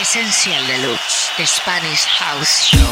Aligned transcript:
Essential 0.00 0.56
Deluxe, 0.64 1.28
the 1.36 1.44
Spanish 1.44 2.08
House 2.08 2.64
Show. 2.72 2.88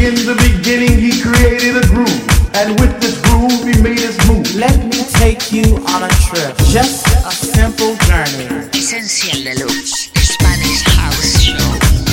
In 0.00 0.16
the 0.24 0.32
beginning, 0.40 0.96
he 0.96 1.20
created 1.20 1.76
a 1.76 1.84
groove, 1.92 2.24
and 2.56 2.80
with 2.80 2.96
this 2.96 3.20
groove, 3.28 3.60
he 3.60 3.76
made 3.84 4.00
his 4.00 4.16
move. 4.24 4.48
Let 4.56 4.72
me 4.88 5.04
take 5.20 5.52
you 5.52 5.84
on 5.92 6.00
a 6.00 6.08
trip, 6.24 6.56
just 6.72 7.04
a 7.28 7.30
simple 7.30 7.92
journey. 8.08 8.48
Essential 8.72 9.36
Deluxe, 9.36 10.08
the 10.16 10.24
Spanish 10.24 10.80
House 10.96 11.44
Show. 11.44 11.60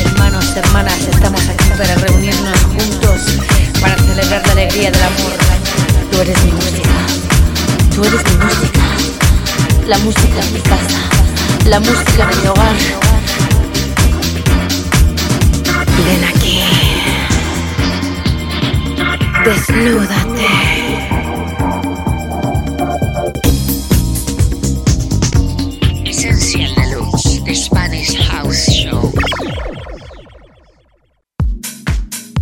Hermanos, 0.03 0.43
hermanas, 0.59 0.99
estamos 1.07 1.47
aquí 1.47 1.71
para 1.79 1.95
reunirnos 1.95 2.59
juntos 2.75 3.39
para 3.79 3.95
celebrar 3.95 4.45
la 4.45 4.51
alegría 4.51 4.91
del 4.91 5.03
amor. 5.07 5.39
Tú 6.11 6.19
eres 6.19 6.37
mi 6.43 6.51
música, 6.51 6.99
tú 7.95 8.03
eres 8.03 8.23
mi 8.27 8.35
música, 8.43 8.83
la 9.87 9.97
música 9.99 10.39
en 10.43 10.53
mi 10.53 10.59
casa, 10.59 10.99
la 11.63 11.79
música 11.79 12.27
de 12.27 12.35
mi 12.35 12.47
hogar. 12.47 13.10
Ven 16.05 16.23
aquí, 16.23 16.59
desnúdate. 19.45 20.47
Essential 26.05 26.75
Deluxe, 26.75 27.43
the 27.45 27.55
Spanish 27.55 28.17
House 28.29 28.69
Show. 28.71 29.11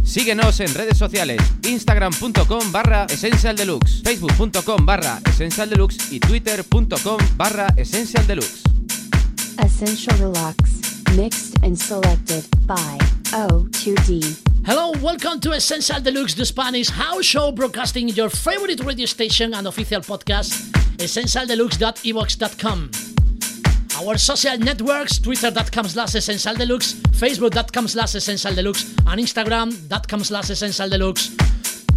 Síguenos 0.04 0.60
en 0.60 0.74
redes 0.74 0.98
sociales, 0.98 1.40
instagram.com 1.64 2.72
barra 2.72 3.06
Essential 3.06 3.56
Deluxe, 3.56 4.02
facebook.com 4.04 4.86
barra 4.86 5.22
Essential 5.30 5.70
Deluxe 5.70 6.12
y 6.12 6.20
twitter.com 6.20 7.20
barra 7.38 7.68
Essential 7.78 8.26
Deluxe. 8.26 8.64
Essential 9.64 10.18
Deluxe, 10.18 11.04
mixed 11.16 11.64
and 11.64 11.78
selected 11.78 12.44
by 12.66 13.19
O2D. 13.32 14.40
Hello, 14.66 14.92
welcome 15.02 15.40
to 15.40 15.52
Essential 15.52 16.02
Deluxe, 16.02 16.34
the 16.34 16.46
Spanish 16.46 16.90
house 16.90 17.26
show 17.26 17.52
broadcasting 17.52 18.10
your 18.10 18.30
favorite 18.30 18.80
radio 18.84 19.06
station 19.06 19.54
and 19.54 19.68
official 19.68 20.02
podcast, 20.02 20.50
essentialdeluxe.evox.com. 20.98 22.90
Our 24.02 24.18
social 24.18 24.58
networks, 24.58 25.20
twitter.com 25.20 25.88
slash 25.88 26.16
essential 26.16 26.56
deluxe, 26.56 26.94
facebook.com 26.94 27.88
slash 27.88 28.16
essential 28.16 28.56
deluxe, 28.56 28.96
and 29.06 29.22
instagram.com 29.22 30.24
slash 30.24 30.50
essential 30.50 30.90
deluxe. 30.90 31.30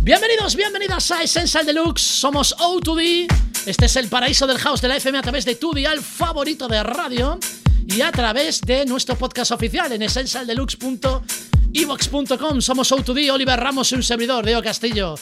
Bienvenidos, 0.00 0.54
bienvenidas 0.54 1.10
a 1.12 1.22
Essential 1.22 1.64
Deluxe, 1.64 2.02
somos 2.02 2.54
O2D, 2.58 3.26
este 3.64 3.86
es 3.86 3.96
el 3.96 4.08
paraíso 4.08 4.46
del 4.46 4.58
house 4.58 4.82
de 4.82 4.88
la 4.88 4.96
FM 4.96 5.16
a 5.16 5.22
través 5.22 5.44
de 5.44 5.54
tu 5.54 5.72
dial 5.72 6.00
favorito 6.00 6.66
de 6.68 6.82
radio 6.82 7.38
y 7.86 8.00
a 8.00 8.10
través 8.12 8.60
de 8.60 8.84
nuestro 8.86 9.16
podcast 9.16 9.50
oficial 9.52 9.92
en 9.92 10.02
essentialdeluxe.evox.com. 10.02 12.60
Somos 12.60 12.92
O2D, 12.92 13.32
Oliver 13.32 13.58
Ramos 13.58 13.90
y 13.92 13.94
un 13.94 14.02
servidor, 14.02 14.44
Diego 14.44 14.60
Castillo. 14.62 15.14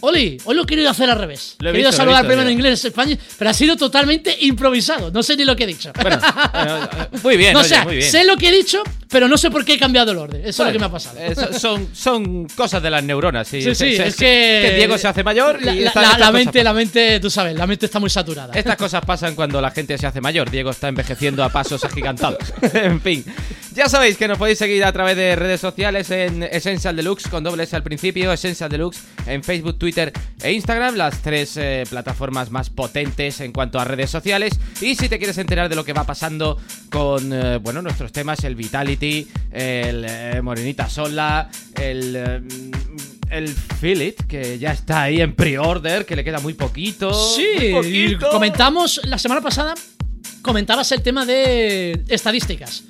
Oli, 0.00 0.40
hoy 0.44 0.54
lo 0.56 0.62
he 0.62 0.66
querido 0.66 0.90
hacer 0.90 1.10
al 1.10 1.18
revés. 1.18 1.56
Lo 1.58 1.70
he 1.70 1.72
querido 1.72 1.90
visto, 1.90 2.04
lo 2.04 2.10
he 2.10 2.14
saludar 2.14 2.22
visto, 2.22 2.28
primero 2.28 2.48
en 2.48 2.54
inglés, 2.54 2.84
en 2.84 2.88
español, 2.90 3.18
pero 3.38 3.50
ha 3.50 3.54
sido 3.54 3.76
totalmente 3.76 4.36
improvisado. 4.40 5.10
No 5.10 5.22
sé 5.22 5.36
ni 5.36 5.44
lo 5.44 5.56
que 5.56 5.64
he 5.64 5.66
dicho. 5.66 5.92
Bueno, 6.00 6.18
eh, 6.54 6.80
muy 7.22 7.36
bien, 7.36 7.52
no, 7.52 7.58
o 7.58 7.62
oye, 7.62 7.68
sea, 7.68 7.84
muy 7.84 7.96
bien. 7.96 8.10
sé 8.10 8.24
lo 8.24 8.36
que 8.36 8.48
he 8.48 8.52
dicho, 8.52 8.82
pero 9.08 9.26
no 9.28 9.36
sé 9.36 9.50
por 9.50 9.64
qué 9.64 9.74
he 9.74 9.78
cambiado 9.78 10.12
el 10.12 10.18
orden. 10.18 10.40
Eso 10.42 10.48
es 10.50 10.58
lo 10.58 10.64
Bueno, 10.64 10.72
que 10.72 10.78
me 10.78 10.86
ha 10.86 10.90
pasado. 10.90 11.18
eh, 11.18 11.34
so- 11.34 11.58
son, 11.58 11.88
son 11.94 12.46
cosas 12.48 12.82
de 12.82 12.90
las 12.90 13.02
neuronas. 13.02 13.48
Sí, 13.48 13.60
Sí, 13.62 13.74
sí, 13.74 13.74
Se- 13.74 13.96
se- 13.96 14.06
es 14.08 14.16
que. 14.16 14.74
Diego 14.76 14.96
se 14.98 15.08
hace 15.08 15.24
mayor 15.24 15.58
y 15.60 15.64
La, 15.64 15.72
la- 15.94 16.02
la- 16.02 16.18
la 16.18 16.32
mente, 16.32 16.62
la 16.62 16.72
mente, 16.72 17.18
tú 17.20 17.28
sabes, 17.30 17.56
la 17.56 17.66
mente 17.66 17.86
está 17.86 17.98
muy 17.98 18.10
saturada. 18.10 18.54
Estas 18.54 18.76
cosas 18.76 19.04
pasan 19.04 19.34
cuando 19.34 19.60
la 19.60 19.70
gente 19.70 19.98
se 19.98 20.06
hace 20.06 20.20
mayor. 20.20 20.50
Diego 20.50 20.70
está 20.70 20.88
envejeciendo 20.88 21.42
a 21.42 21.48
pasos 21.48 21.84
agigantados. 21.84 22.38
en 22.72 23.00
fin. 23.00 23.24
Ya 23.78 23.88
sabéis 23.88 24.16
que 24.16 24.26
nos 24.26 24.38
podéis 24.38 24.58
seguir 24.58 24.84
a 24.84 24.90
través 24.90 25.14
de 25.14 25.36
redes 25.36 25.60
sociales 25.60 26.10
en 26.10 26.42
Essential 26.42 26.96
Deluxe 26.96 27.28
con 27.28 27.44
doble 27.44 27.62
S 27.62 27.76
al 27.76 27.84
principio, 27.84 28.32
Essential 28.32 28.68
Deluxe 28.68 29.04
en 29.24 29.44
Facebook, 29.44 29.78
Twitter 29.78 30.12
e 30.42 30.50
Instagram, 30.50 30.96
las 30.96 31.22
tres 31.22 31.56
eh, 31.56 31.84
plataformas 31.88 32.50
más 32.50 32.70
potentes 32.70 33.40
en 33.40 33.52
cuanto 33.52 33.78
a 33.78 33.84
redes 33.84 34.10
sociales. 34.10 34.58
Y 34.80 34.96
si 34.96 35.08
te 35.08 35.18
quieres 35.18 35.38
enterar 35.38 35.68
de 35.68 35.76
lo 35.76 35.84
que 35.84 35.92
va 35.92 36.02
pasando 36.02 36.58
con 36.90 37.32
eh, 37.32 37.58
bueno 37.58 37.80
nuestros 37.80 38.10
temas, 38.10 38.42
el 38.42 38.56
Vitality, 38.56 39.28
el 39.52 40.04
eh, 40.08 40.40
Morenita 40.42 40.90
Sola, 40.90 41.48
el 41.76 42.16
eh, 42.16 42.40
el 43.30 43.46
Feel 43.46 44.02
It, 44.02 44.26
que 44.26 44.58
ya 44.58 44.72
está 44.72 45.02
ahí 45.02 45.20
en 45.20 45.36
pre-order, 45.36 46.04
que 46.04 46.16
le 46.16 46.24
queda 46.24 46.40
muy 46.40 46.54
poquito. 46.54 47.14
Sí, 47.14 47.46
muy 47.70 47.86
y 47.86 48.08
poquito. 48.08 48.30
comentamos 48.30 49.00
la 49.04 49.18
semana 49.18 49.40
pasada, 49.40 49.76
comentabas 50.42 50.90
el 50.90 51.00
tema 51.00 51.24
de 51.24 52.02
estadísticas. 52.08 52.82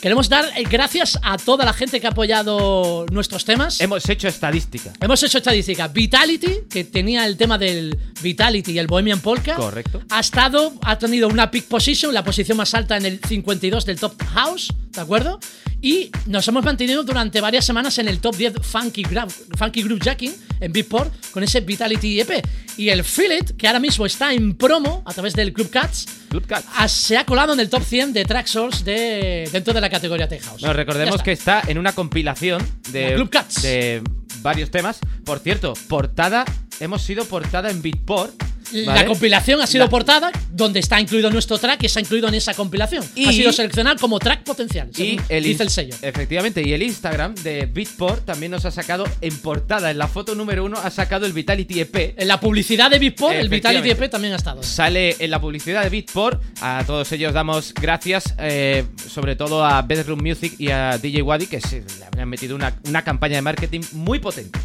Queremos 0.00 0.28
dar 0.28 0.44
eh, 0.56 0.62
gracias 0.70 1.18
a 1.22 1.36
toda 1.38 1.64
la 1.64 1.72
gente 1.72 2.00
que 2.00 2.06
ha 2.06 2.10
apoyado 2.10 3.04
nuestros 3.10 3.44
temas. 3.44 3.80
Hemos 3.80 4.08
hecho 4.08 4.28
estadística. 4.28 4.92
Hemos 5.00 5.20
hecho 5.24 5.38
estadística. 5.38 5.88
Vitality, 5.88 6.60
que 6.70 6.84
tenía 6.84 7.26
el 7.26 7.36
tema 7.36 7.58
del 7.58 7.98
Vitality 8.22 8.72
y 8.72 8.78
el 8.78 8.86
Bohemian 8.86 9.18
Polka. 9.20 9.56
Correcto. 9.56 10.00
Ha 10.10 10.20
estado, 10.20 10.72
ha 10.82 10.96
tenido 10.98 11.26
una 11.28 11.50
peak 11.50 11.64
position, 11.64 12.14
la 12.14 12.22
posición 12.22 12.56
más 12.58 12.74
alta 12.74 12.96
en 12.96 13.06
el 13.06 13.18
52 13.26 13.84
del 13.86 13.98
Top 13.98 14.14
House, 14.34 14.72
¿de 14.92 15.00
acuerdo? 15.00 15.40
Y 15.82 16.10
nos 16.26 16.46
hemos 16.46 16.64
mantenido 16.64 17.02
durante 17.02 17.40
varias 17.40 17.64
semanas 17.64 17.98
en 17.98 18.06
el 18.08 18.20
top 18.20 18.36
10 18.36 18.54
Funky, 18.62 19.02
Gra- 19.04 19.28
funky 19.56 19.82
Group 19.82 20.00
Jacking 20.02 20.32
en 20.60 20.72
Beatport 20.72 21.12
con 21.32 21.42
ese 21.42 21.60
Vitality 21.60 22.20
EP. 22.20 22.44
Y 22.76 22.90
el 22.90 23.02
Feel 23.04 23.32
It, 23.40 23.50
que 23.56 23.66
ahora 23.66 23.80
mismo 23.80 24.06
está 24.06 24.32
en 24.32 24.54
promo 24.54 25.02
a 25.04 25.12
través 25.12 25.34
del 25.34 25.52
Club 25.52 25.68
Cats, 25.70 26.06
Club 26.28 26.46
Cat. 26.46 26.64
ha- 26.76 26.86
se 26.88 27.16
ha 27.16 27.24
colado 27.26 27.52
en 27.52 27.60
el 27.60 27.68
top 27.68 27.82
100 27.82 28.12
de 28.12 28.24
Track 28.24 28.46
Source 28.46 28.84
de, 28.84 29.48
dentro 29.52 29.74
de 29.74 29.80
la 29.80 29.90
categoría 29.90 30.28
Tech 30.28 30.42
House. 30.44 30.62
Nos 30.62 30.76
recordemos 30.76 31.22
que 31.22 31.32
está. 31.32 31.62
en 31.66 31.78
una 31.78 31.92
compilación 31.92 32.64
La 32.86 32.92
de, 32.92 33.14
Club 33.14 33.30
Cats. 33.30 33.62
de 33.62 34.02
varios 34.42 34.70
temas. 34.70 34.98
Por 35.24 35.40
cierto, 35.40 35.74
portada, 35.88 36.44
hemos 36.80 37.02
sido 37.02 37.24
portada 37.24 37.70
en 37.70 37.82
Beatport. 37.82 38.34
La 38.72 39.06
compilación 39.06 39.60
ha 39.60 39.66
sido 39.66 39.84
La- 39.84 39.90
portada, 39.90 40.30
donde 40.50 40.80
está 40.80 41.00
incluido 41.00 41.30
nuestro 41.30 41.58
track, 41.58 41.82
y 41.82 41.86
está 41.86 42.00
incluido 42.00 42.28
en 42.28 42.34
esa 42.34 42.54
compilación. 42.54 43.04
Y- 43.14 43.26
ha 43.26 43.32
sido 43.32 43.52
seleccionado 43.52 43.96
como 43.98 44.18
track 44.18 44.44
potencial, 44.44 44.90
Y 44.96 45.18
el, 45.28 45.44
dice 45.44 45.62
el 45.62 45.70
sello. 45.70 45.94
Efectivamente, 46.02 46.62
y 46.66 46.72
el 46.72 46.82
Instagram 46.82 47.34
de 47.36 47.66
Beatport 47.66 48.24
también 48.24 48.52
nos 48.52 48.64
ha 48.64 48.70
sacado 48.70 49.04
en 49.20 49.36
portada, 49.38 49.90
en 49.90 49.98
la 49.98 50.08
foto 50.08 50.34
número 50.34 50.64
uno, 50.64 50.76
ha 50.82 50.90
sacado 50.90 51.26
el 51.26 51.32
Vitality 51.32 51.80
EP. 51.80 52.14
En 52.16 52.28
la 52.28 52.40
publicidad 52.40 52.90
de 52.90 52.98
Beatport, 52.98 53.34
el 53.34 53.48
Vitality. 53.48 53.90
EP 53.90 54.08
también 54.10 54.32
ha 54.32 54.36
estado. 54.36 54.62
Sale 54.62 55.16
en 55.18 55.30
la 55.30 55.40
publicidad 55.40 55.82
de 55.82 55.90
Beatport. 55.90 56.42
A 56.60 56.84
todos 56.86 57.10
ellos 57.12 57.32
damos 57.32 57.72
gracias, 57.74 58.34
eh, 58.38 58.84
sobre 59.08 59.36
todo 59.36 59.64
a 59.64 59.82
Bedroom 59.82 60.20
Music 60.22 60.54
y 60.58 60.70
a 60.70 60.98
DJ 60.98 61.22
Wadi, 61.22 61.46
que 61.46 61.60
se 61.60 61.80
le 61.98 62.04
habrían 62.04 62.28
metido 62.28 62.54
una, 62.56 62.74
una 62.84 63.02
campaña 63.02 63.36
de 63.36 63.42
marketing 63.42 63.80
muy 63.92 64.18
potente. 64.18 64.58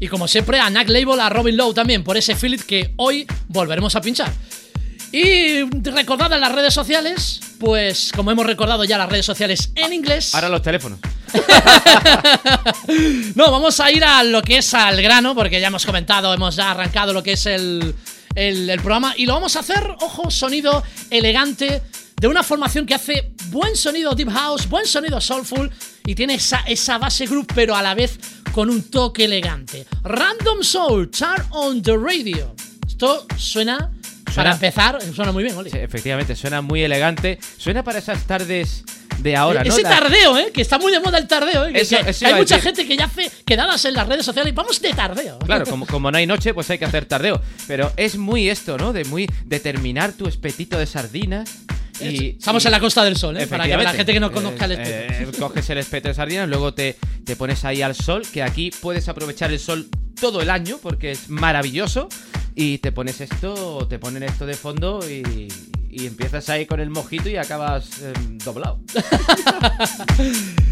Y 0.00 0.08
como 0.08 0.28
siempre, 0.28 0.58
a 0.60 0.68
Nack 0.70 0.88
Label, 0.88 1.18
a 1.20 1.28
Robin 1.30 1.56
Lowe 1.56 1.72
también, 1.74 2.04
por 2.04 2.16
ese 2.16 2.34
Philip 2.36 2.60
que 2.62 2.92
hoy 2.96 3.26
volveremos 3.48 3.96
a 3.96 4.00
pinchar. 4.00 4.32
Y 5.12 5.62
recordad 5.90 6.32
en 6.32 6.40
las 6.40 6.52
redes 6.52 6.74
sociales, 6.74 7.40
pues 7.58 8.12
como 8.14 8.30
hemos 8.30 8.44
recordado 8.44 8.84
ya 8.84 8.98
las 8.98 9.08
redes 9.08 9.24
sociales 9.24 9.70
en 9.74 9.92
inglés. 9.92 10.34
Ahora 10.34 10.48
los 10.48 10.60
teléfonos. 10.62 10.98
No, 13.34 13.50
vamos 13.50 13.80
a 13.80 13.90
ir 13.90 14.04
a 14.04 14.22
lo 14.22 14.42
que 14.42 14.58
es 14.58 14.72
al 14.74 15.00
grano, 15.02 15.34
porque 15.34 15.60
ya 15.60 15.68
hemos 15.68 15.84
comentado, 15.84 16.32
hemos 16.32 16.56
ya 16.56 16.70
arrancado 16.70 17.12
lo 17.12 17.22
que 17.22 17.32
es 17.32 17.46
el, 17.46 17.94
el- 18.34 18.70
el 18.70 18.80
programa. 18.80 19.14
Y 19.16 19.26
lo 19.26 19.34
vamos 19.34 19.56
a 19.56 19.60
hacer, 19.60 19.82
ojo, 20.00 20.30
sonido 20.30 20.82
elegante, 21.10 21.82
de 22.20 22.28
una 22.28 22.42
formación 22.42 22.86
que 22.86 22.94
hace 22.94 23.32
buen 23.48 23.76
sonido 23.76 24.14
deep 24.14 24.30
house, 24.30 24.68
buen 24.68 24.86
sonido 24.86 25.20
soulful, 25.20 25.70
y 26.06 26.14
tiene 26.14 26.34
esa, 26.34 26.60
esa 26.66 26.98
base 26.98 27.26
group, 27.26 27.52
pero 27.54 27.74
a 27.76 27.82
la 27.82 27.94
vez 27.94 28.18
con 28.56 28.70
un 28.70 28.84
toque 28.84 29.26
elegante. 29.26 29.84
Random 30.02 30.62
Soul, 30.62 31.10
Turn 31.10 31.42
on 31.50 31.82
the 31.82 31.94
Radio. 31.94 32.54
Esto 32.88 33.26
suena, 33.36 33.76
para 34.24 34.32
Suena- 34.32 34.52
empezar, 34.52 34.98
suena 35.14 35.30
muy 35.30 35.44
bien, 35.44 35.54
Oli. 35.58 35.68
Sí, 35.68 35.76
efectivamente, 35.76 36.34
suena 36.34 36.62
muy 36.62 36.82
elegante. 36.82 37.38
Suena 37.58 37.84
para 37.84 37.98
esas 37.98 38.26
tardes 38.26 38.82
de 39.18 39.36
ahora, 39.36 39.62
¿no? 39.62 39.68
Ese 39.70 39.82
La- 39.82 39.90
tardeo, 39.90 40.38
¿eh? 40.38 40.52
Que 40.54 40.62
está 40.62 40.78
muy 40.78 40.90
de 40.90 41.00
moda 41.00 41.18
el 41.18 41.26
tardeo, 41.28 41.66
¿eh? 41.66 41.72
Eso- 41.74 41.98
que 42.02 42.10
eso 42.10 42.26
hay 42.26 42.34
mucha 42.36 42.58
gente 42.58 42.86
que 42.88 42.96
ya 42.96 43.04
hace 43.04 43.30
quedadas 43.44 43.84
en 43.84 43.92
las 43.92 44.08
redes 44.08 44.24
sociales 44.24 44.50
y 44.50 44.54
vamos 44.56 44.80
de 44.80 44.94
tardeo. 44.94 45.38
Claro, 45.40 45.66
como, 45.66 45.86
como 45.86 46.10
no 46.10 46.16
hay 46.16 46.26
noche, 46.26 46.54
pues 46.54 46.70
hay 46.70 46.78
que 46.78 46.86
hacer 46.86 47.04
tardeo. 47.04 47.42
Pero 47.66 47.92
es 47.98 48.16
muy 48.16 48.48
esto, 48.48 48.78
¿no? 48.78 48.94
De 48.94 49.04
muy 49.04 49.28
de 49.44 49.60
terminar 49.60 50.12
tu 50.14 50.26
espetito 50.28 50.78
de 50.78 50.86
sardinas. 50.86 51.50
Y, 52.00 52.30
Estamos 52.30 52.64
en 52.66 52.72
la 52.72 52.80
Costa 52.80 53.04
del 53.04 53.16
Sol, 53.16 53.36
¿eh? 53.36 53.46
Para 53.46 53.64
que 53.64 53.76
la 53.76 53.92
gente 53.92 54.12
que 54.12 54.20
no 54.20 54.30
conozca 54.32 54.66
el 54.66 54.72
espeto. 54.72 55.12
Eh, 55.12 55.28
eh, 55.28 55.38
coges 55.38 55.70
el 55.70 55.78
espeto 55.78 56.08
de 56.08 56.14
sardinas, 56.14 56.48
luego 56.48 56.74
te, 56.74 56.96
te 57.24 57.36
pones 57.36 57.64
ahí 57.64 57.82
al 57.82 57.94
sol, 57.94 58.22
que 58.30 58.42
aquí 58.42 58.70
puedes 58.70 59.08
aprovechar 59.08 59.52
el 59.52 59.58
sol 59.58 59.88
todo 60.20 60.40
el 60.40 60.50
año 60.50 60.78
porque 60.82 61.12
es 61.12 61.28
maravilloso. 61.28 62.08
Y 62.54 62.78
te 62.78 62.90
pones 62.90 63.20
esto, 63.20 63.86
te 63.88 63.98
ponen 63.98 64.22
esto 64.22 64.46
de 64.46 64.54
fondo 64.54 65.00
y, 65.06 65.48
y 65.90 66.06
empiezas 66.06 66.48
ahí 66.48 66.66
con 66.66 66.80
el 66.80 66.90
mojito 66.90 67.28
y 67.28 67.36
acabas 67.36 68.00
em, 68.02 68.38
doblado. 68.38 68.80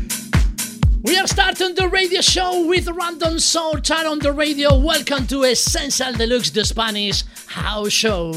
We 1.03 1.19
are 1.19 1.27
starting 1.27 1.75
the 1.75 1.89
radio 1.89 2.23
show 2.23 2.67
with 2.67 2.89
Random 2.89 3.39
Soul 3.39 3.83
Turn 3.83 4.07
on 4.07 4.21
the 4.21 4.33
radio. 4.33 4.75
Welcome 4.79 5.27
to 5.27 5.45
Essential 5.45 6.15
Deluxe, 6.15 6.49
the 6.51 6.65
Spanish 6.65 7.25
House 7.49 7.93
Show. 7.93 8.33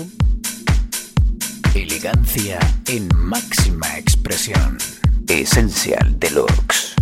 Elegancia 1.75 2.59
en 2.87 3.09
máxima 3.15 3.97
expresión. 3.97 4.77
Esencial 5.27 6.17
Deluxe. 6.19 6.95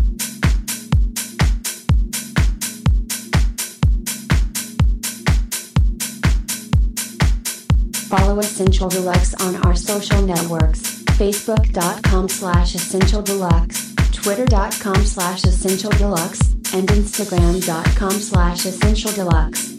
Follow 8.10 8.40
Essential 8.40 8.90
Deluxe 8.90 9.34
on 9.42 9.56
our 9.66 9.76
social 9.76 10.22
networks. 10.22 10.82
Facebook.com 11.18 12.28
slash 12.28 12.76
Essential 12.76 13.22
Deluxe, 13.22 13.94
Twitter.com 14.12 15.06
slash 15.06 15.44
Essential 15.46 15.92
Deluxe, 15.92 16.42
and 16.74 16.88
Instagram.com 16.90 18.12
slash 18.12 18.66
Essential 18.66 19.12
Deluxe. 19.12 19.75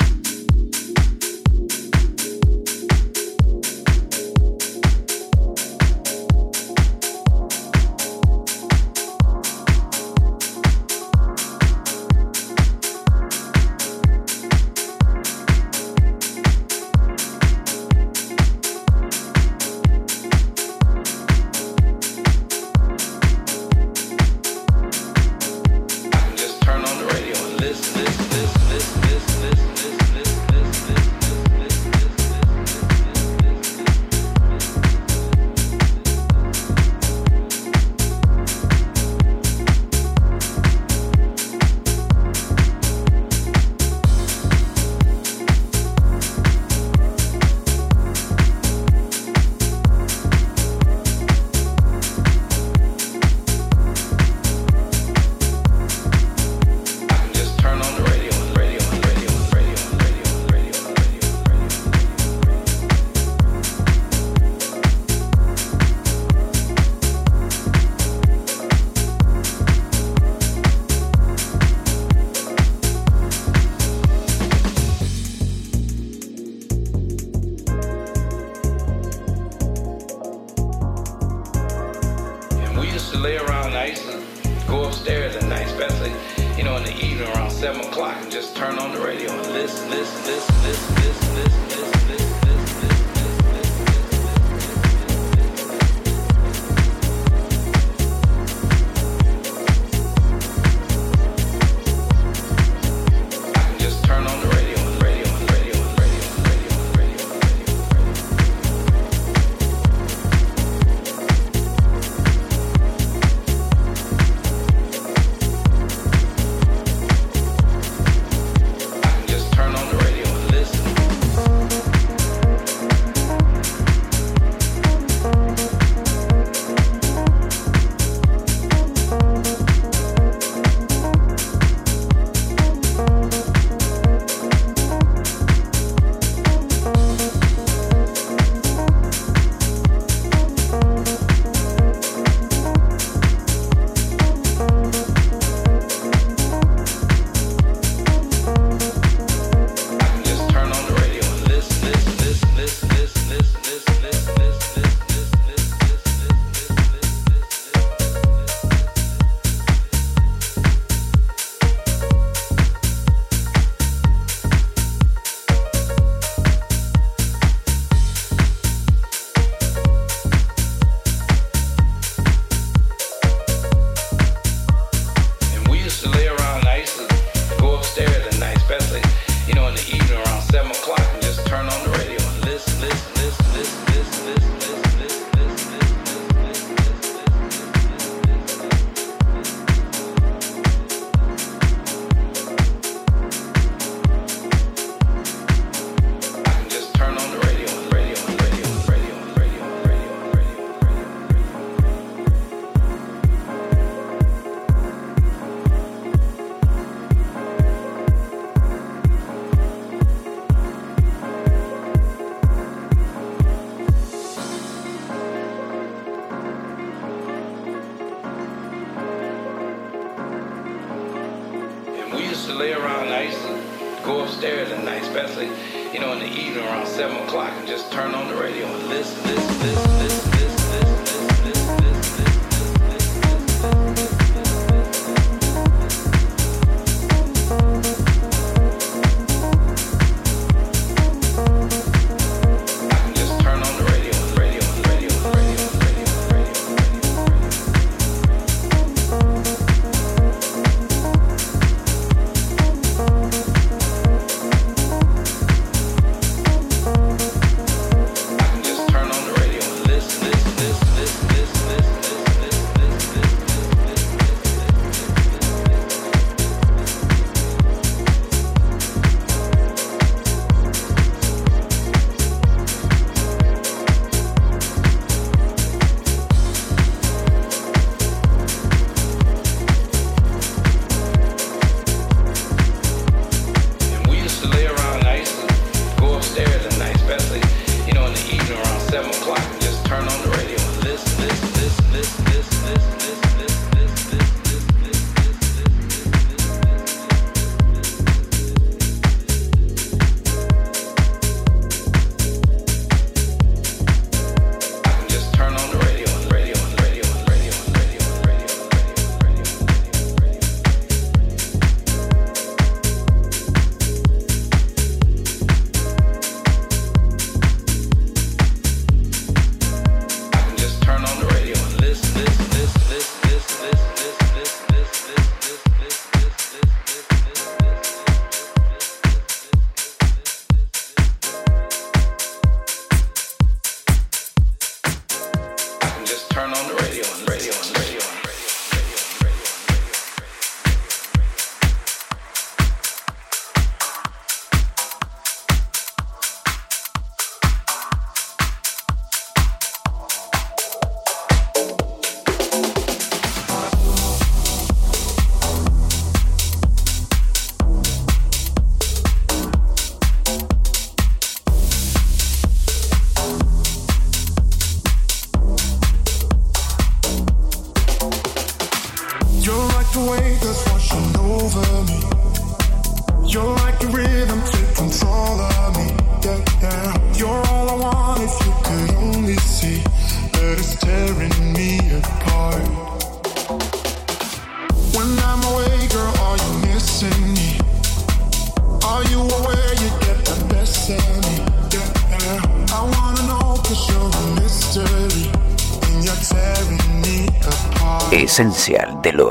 esencial 398.36 399.00
de 399.00 399.12
lo 399.14 399.25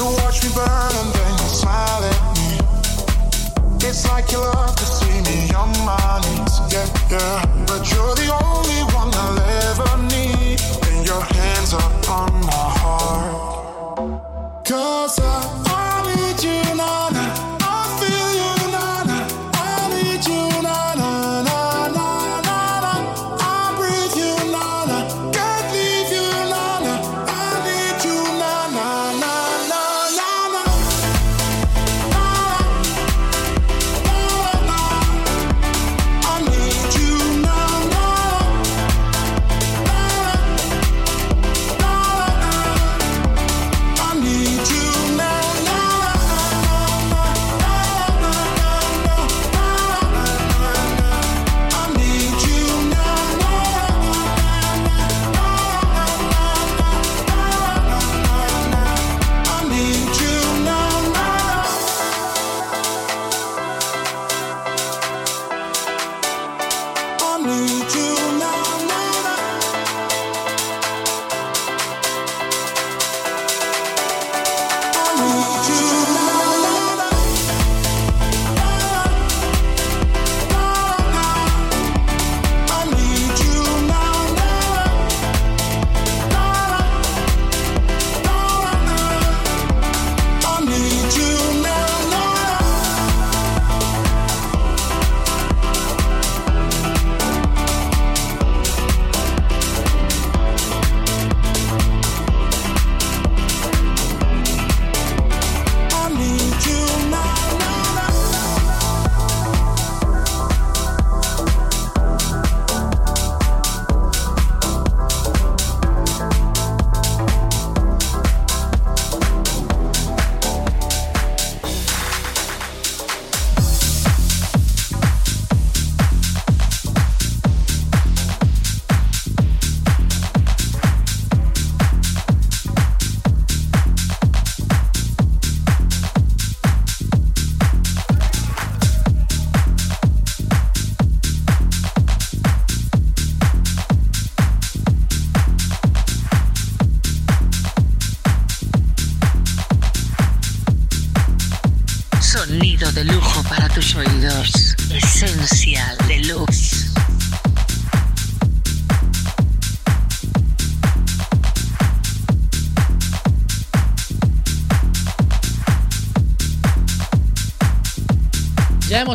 You 0.00 0.06
watch 0.06 0.42
me 0.42 0.48
burn 0.54 0.66
and 0.66 1.12
then 1.12 1.32
you 1.32 1.48
smile 1.60 2.02
at 2.02 2.20
me. 2.34 3.86
It's 3.86 4.08
like 4.08 4.32
you 4.32 4.38
love 4.38 4.74
to 4.74 4.86
see 4.86 5.20
me 5.28 5.52
on 5.52 5.68
my 5.84 6.22
knees. 6.24 6.58
Yeah, 6.72 6.88
yeah. 7.10 7.44
But 7.66 7.84
you're 7.92 8.14
the 8.14 8.32
only 8.42 8.80
one 8.96 9.12
I'll 9.12 9.38
ever 9.68 10.02
need. 10.04 10.58
And 10.88 11.06
your 11.06 11.20
hands 11.20 11.74
are 11.74 11.92
on 12.08 12.32
my 12.32 12.50
heart. 12.50 12.79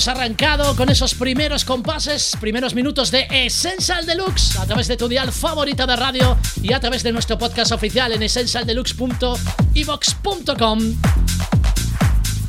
Hemos 0.05 0.19
arrancado 0.19 0.75
con 0.75 0.89
esos 0.89 1.15
primeros 1.15 1.65
compases, 1.65 2.37
primeros 2.39 2.75
minutos 2.75 3.09
de 3.11 3.27
Essential 3.31 4.05
Deluxe 4.05 4.55
a 4.59 4.65
través 4.65 4.87
de 4.87 4.97
tu 4.97 5.07
dial 5.07 5.31
favorita 5.31 5.87
de 5.87 5.95
radio 5.95 6.37
y 6.61 6.73
a 6.73 6.79
través 6.79 7.01
de 7.01 7.11
nuestro 7.11 7.39
podcast 7.39 7.71
oficial 7.71 8.11
en 8.11 8.21
essentialdeluxe.evox.com. 8.21 10.79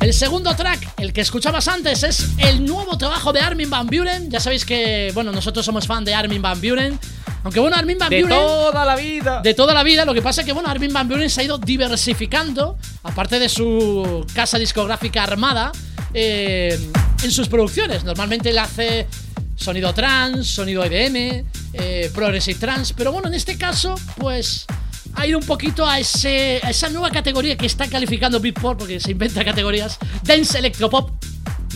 El 0.01 0.13
segundo 0.13 0.55
track, 0.55 0.87
el 0.97 1.13
que 1.13 1.21
escuchabas 1.21 1.67
antes, 1.67 2.03
es 2.03 2.27
el 2.37 2.63
nuevo 2.63 2.95
trabajo 2.97 3.33
de 3.33 3.39
Armin 3.39 3.71
Van 3.71 3.87
Buren. 3.87 4.29
Ya 4.29 4.39
sabéis 4.39 4.63
que, 4.63 5.09
bueno, 5.13 5.31
nosotros 5.31 5.65
somos 5.65 5.87
fan 5.87 6.05
de 6.05 6.13
Armin 6.13 6.39
Van 6.41 6.61
Buren. 6.61 6.99
Aunque 7.43 7.59
bueno, 7.59 7.75
Armin 7.75 7.97
Van 7.97 8.09
De 8.09 8.21
Buren. 8.21 8.37
toda 8.37 8.85
la 8.85 8.95
vida. 8.95 9.41
De 9.41 9.55
toda 9.55 9.73
la 9.73 9.83
vida. 9.83 10.05
Lo 10.05 10.13
que 10.13 10.21
pasa 10.21 10.41
es 10.41 10.45
que, 10.45 10.53
bueno, 10.53 10.69
Armin 10.69 10.93
Van 10.93 11.07
Buren 11.07 11.29
se 11.29 11.41
ha 11.41 11.43
ido 11.43 11.57
diversificando, 11.57 12.77
aparte 13.03 13.39
de 13.39 13.49
su 13.49 14.25
casa 14.33 14.57
discográfica 14.59 15.23
armada, 15.23 15.71
eh, 16.13 16.79
en 17.23 17.31
sus 17.31 17.47
producciones. 17.47 18.03
Normalmente 18.03 18.49
él 18.49 18.59
hace 18.59 19.07
sonido 19.55 19.93
trans, 19.93 20.47
sonido 20.47 20.83
EDM, 20.83 21.45
eh, 21.73 22.11
progressive 22.13 22.59
trans. 22.59 22.93
Pero 22.93 23.11
bueno, 23.11 23.27
en 23.27 23.33
este 23.33 23.57
caso, 23.57 23.95
pues 24.17 24.65
ha 25.13 25.25
ido 25.25 25.39
un 25.39 25.45
poquito 25.45 25.85
a, 25.85 25.99
ese, 25.99 26.59
a 26.63 26.69
esa 26.69 26.89
nueva 26.89 27.09
categoría 27.09 27.57
que 27.57 27.65
está 27.65 27.87
calificando 27.87 28.39
Beatport, 28.39 28.79
porque 28.79 28.99
se 28.99 29.11
inventa 29.11 29.43
categorías, 29.43 29.97
Dance 30.23 30.57
Electropop. 30.57 31.11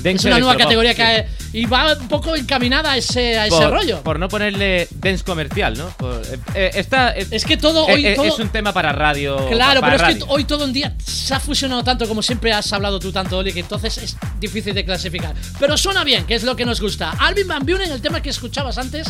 Dance 0.04 0.18
es 0.18 0.26
una 0.26 0.40
nueva 0.40 0.58
categoría 0.58 0.94
que 0.94 1.04
ha- 1.04 1.26
y 1.54 1.66
va 1.66 1.94
un 2.00 2.08
poco 2.08 2.36
encaminada 2.36 2.94
a 2.94 2.98
ese, 2.98 3.38
a 3.38 3.48
ese 3.48 3.56
por, 3.58 3.72
rollo. 3.72 4.02
por 4.04 4.18
no 4.20 4.28
ponerle 4.30 4.88
dance 4.96 5.24
comercial, 5.24 5.78
¿no? 5.78 5.90
Por- 5.98 6.22
eh, 6.26 6.40
eh, 6.56 6.72
esta, 6.76 7.12
Es 7.12 7.44
que 7.46 7.58
todo 7.58 7.88
eh, 7.90 7.94
hoy. 7.94 8.06
eh, 8.08 8.16
todo- 8.16 8.26
es 8.26 8.40
un 8.40 8.50
tema 8.50 8.72
para 8.74 8.92
radio. 8.94 9.36
Claro, 9.50 9.82
para 9.82 9.98
pero 9.98 10.08
es 10.10 10.16
que 10.16 10.20
radio. 10.22 10.34
hoy 10.34 10.44
todo 10.46 10.66
en 10.66 10.74
día 10.74 10.96
se 11.04 11.34
ha 11.34 11.40
fusionado 11.40 11.84
tanto, 11.84 12.08
como 12.08 12.22
siempre 12.22 12.52
has 12.54 12.72
hablado 12.74 13.00
tú 13.00 13.12
tanto, 13.12 13.38
Oli, 13.38 13.52
que 13.54 13.60
entonces 13.60 13.98
es 13.98 14.18
difícil 14.40 14.74
de 14.74 14.86
clasificar. 14.86 15.36
Pero 15.60 15.78
suena 15.78 16.04
bien, 16.04 16.26
que 16.26 16.36
es 16.36 16.44
lo 16.44 16.56
que 16.56 16.66
nos 16.66 16.80
gusta. 16.82 17.12
Alvin 17.20 17.48
Van 17.48 17.66
Buren, 17.66 17.92
el 17.92 18.02
tema 18.02 18.22
que 18.22 18.30
escuchabas 18.30 18.78
antes, 18.78 19.08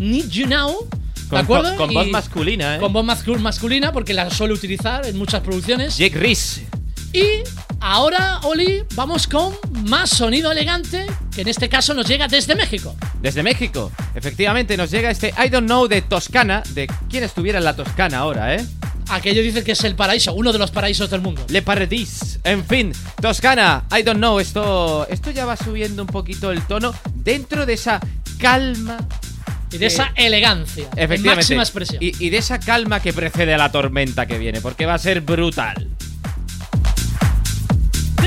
Need 0.00 0.28
You 0.30 0.46
Now. 0.46 0.88
¿De 0.88 1.28
Con- 1.28 1.38
acuerdo? 1.38 1.76
con 1.76 1.94
voz 1.94 2.06
Y- 2.06 2.10
masculina, 2.10 2.76
¿eh? 2.76 2.78
Con 2.78 2.92
voz 2.92 3.04
mascu- 3.06 3.38
masculina, 3.38 3.90
porque 3.92 4.12
la 4.12 4.30
suele 4.30 4.52
utilizar 4.54 5.06
en 5.06 5.16
muchas 5.16 5.40
producciones. 5.40 5.96
Jake 5.96 6.18
Reese. 6.18 6.66
Y 7.14 7.24
ahora, 7.82 8.40
Oli, 8.44 8.84
vamos 8.94 9.26
con 9.26 9.54
más 9.88 10.10
sonido 10.10 10.50
elegante, 10.52 11.06
que 11.34 11.42
en 11.42 11.48
este 11.48 11.68
caso 11.68 11.92
nos 11.92 12.06
llega 12.06 12.28
desde 12.28 12.54
México. 12.54 12.94
Desde 13.20 13.42
México, 13.42 13.92
efectivamente, 14.14 14.76
nos 14.76 14.90
llega 14.90 15.10
este 15.10 15.34
I 15.44 15.48
Don't 15.48 15.66
Know 15.66 15.88
de 15.88 16.00
Toscana, 16.02 16.62
de 16.70 16.88
quién 17.10 17.24
estuviera 17.24 17.58
en 17.58 17.64
la 17.64 17.74
Toscana 17.76 18.18
ahora, 18.18 18.54
¿eh? 18.54 18.64
Aquello 19.08 19.42
dice 19.42 19.64
que 19.64 19.72
es 19.72 19.84
el 19.84 19.96
paraíso, 19.96 20.32
uno 20.32 20.52
de 20.52 20.58
los 20.58 20.70
paraísos 20.70 21.10
del 21.10 21.20
mundo. 21.20 21.44
Le 21.48 21.60
Paradis. 21.60 22.38
En 22.44 22.64
fin, 22.64 22.92
Toscana, 23.20 23.84
I 23.96 24.02
Don't 24.02 24.18
Know, 24.18 24.38
esto, 24.38 25.06
esto 25.10 25.30
ya 25.32 25.44
va 25.44 25.56
subiendo 25.56 26.02
un 26.02 26.08
poquito 26.08 26.50
el 26.52 26.62
tono 26.62 26.94
dentro 27.14 27.66
de 27.66 27.74
esa 27.74 28.00
calma. 28.38 28.98
Y 29.70 29.78
de 29.78 29.86
esa 29.86 30.12
elegancia. 30.16 30.84
en 30.92 31.04
Efectivamente. 31.04 31.36
máxima 31.36 31.62
expresión. 31.62 32.02
Y, 32.02 32.12
y 32.24 32.28
de 32.28 32.36
esa 32.36 32.60
calma 32.60 33.00
que 33.00 33.14
precede 33.14 33.54
a 33.54 33.58
la 33.58 33.72
tormenta 33.72 34.26
que 34.26 34.36
viene, 34.36 34.60
porque 34.60 34.84
va 34.84 34.94
a 34.94 34.98
ser 34.98 35.22
brutal. 35.22 35.88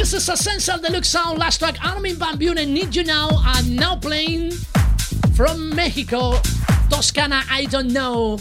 This 0.05 0.13
is 0.13 0.29
Essential 0.29 0.77
Deluxe 0.77 1.09
Sound. 1.09 1.39
Last 1.39 1.57
track, 1.57 1.83
Armin 1.83 2.13
Van 2.17 2.37
Buren, 2.37 2.71
Need 2.71 2.95
You 2.95 3.03
Now, 3.03 3.41
and 3.43 3.75
now 3.75 3.95
playing 3.95 4.51
from 5.35 5.75
Mexico, 5.75 6.39
Toscana, 6.91 7.41
I 7.49 7.65
Don't 7.65 7.91
Know. 7.91 8.37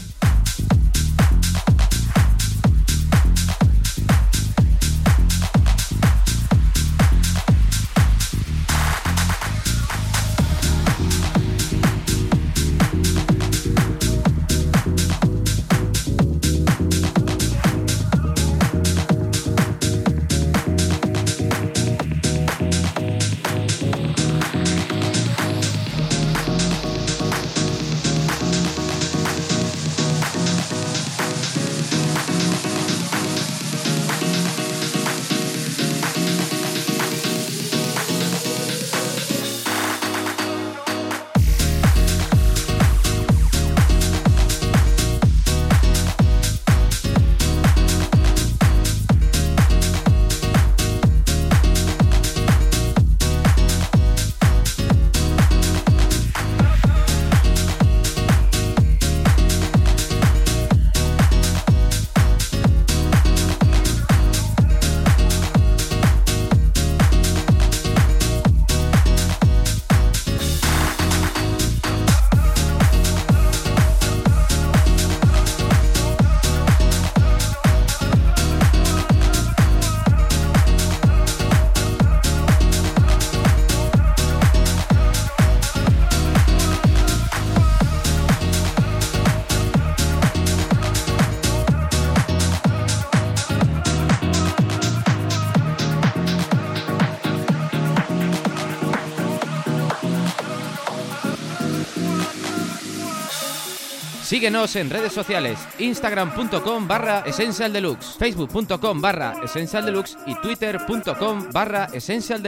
Síguenos 104.45 104.75
en 104.75 104.91
redes 104.91 105.11
sociales, 105.11 105.57
instagram.com 105.79 106.87
barra 106.87 107.23
Essential 107.25 107.73
Deluxe, 107.73 108.15
facebook.com 108.15 109.01
barra 109.01 109.33
Essential 109.43 109.83
Deluxe 109.83 110.15
y 110.27 110.35
twitter.com 110.35 111.51
barra 111.51 111.85
Essential 111.91 112.43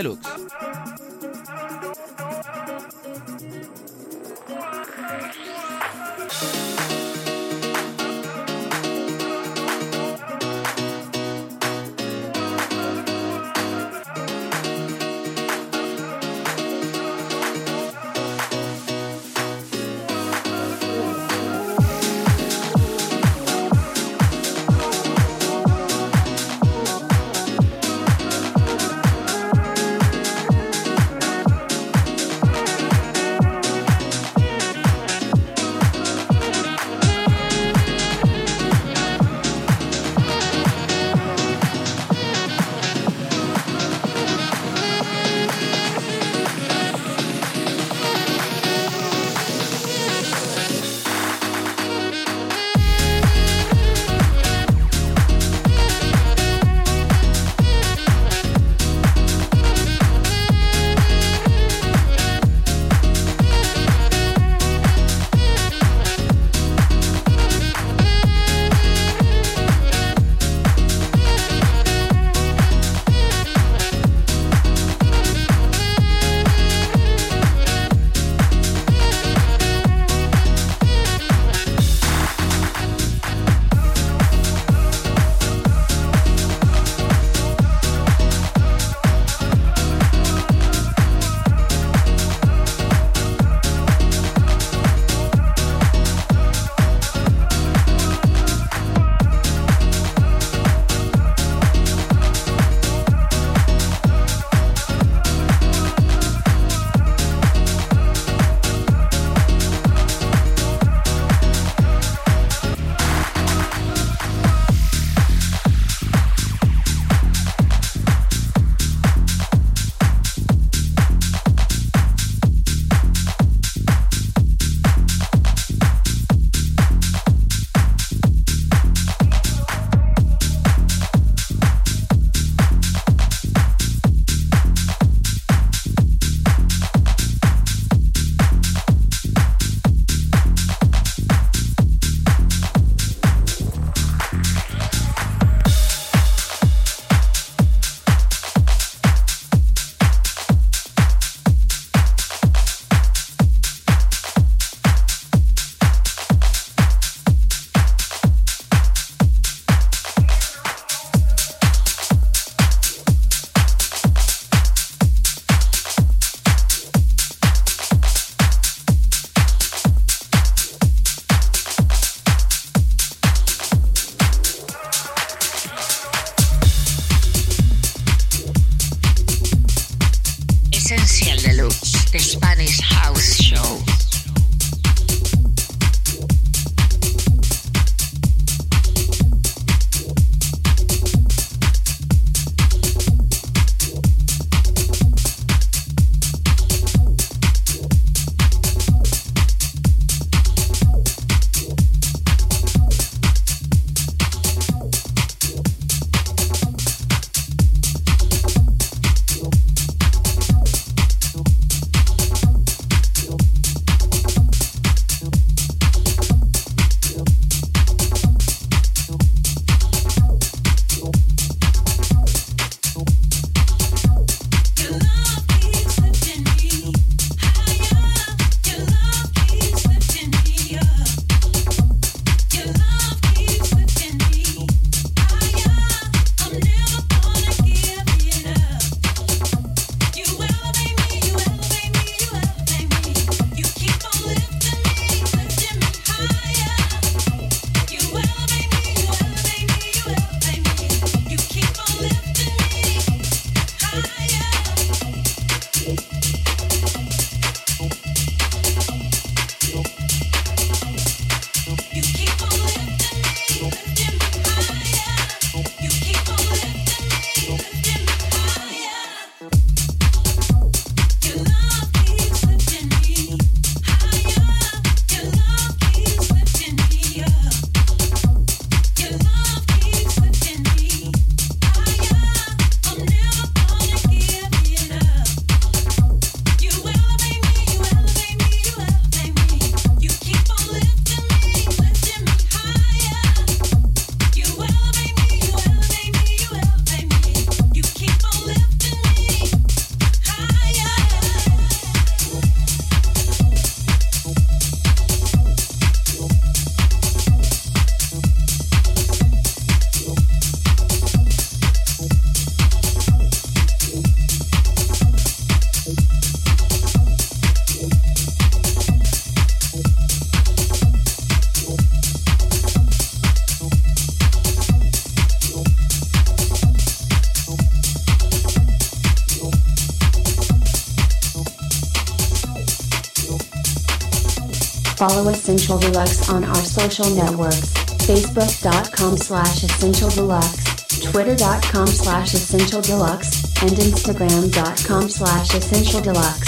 Essential 335.30 335.78
Deluxe 335.78 336.30
on 336.30 336.44
our 336.44 336.56
social 336.56 337.10
networks, 337.10 337.74
facebook.com 338.08 339.18
slash 339.18 339.63
essential 339.63 340.10
deluxe, 340.10 341.02
twitter.com 341.02 341.88
slash 341.88 342.34
essential 342.34 342.82
deluxe, 342.82 343.44
and 343.62 343.72
instagram.com 343.72 345.10
slash 345.10 345.54
essential 345.56 346.02
deluxe. 346.02 346.46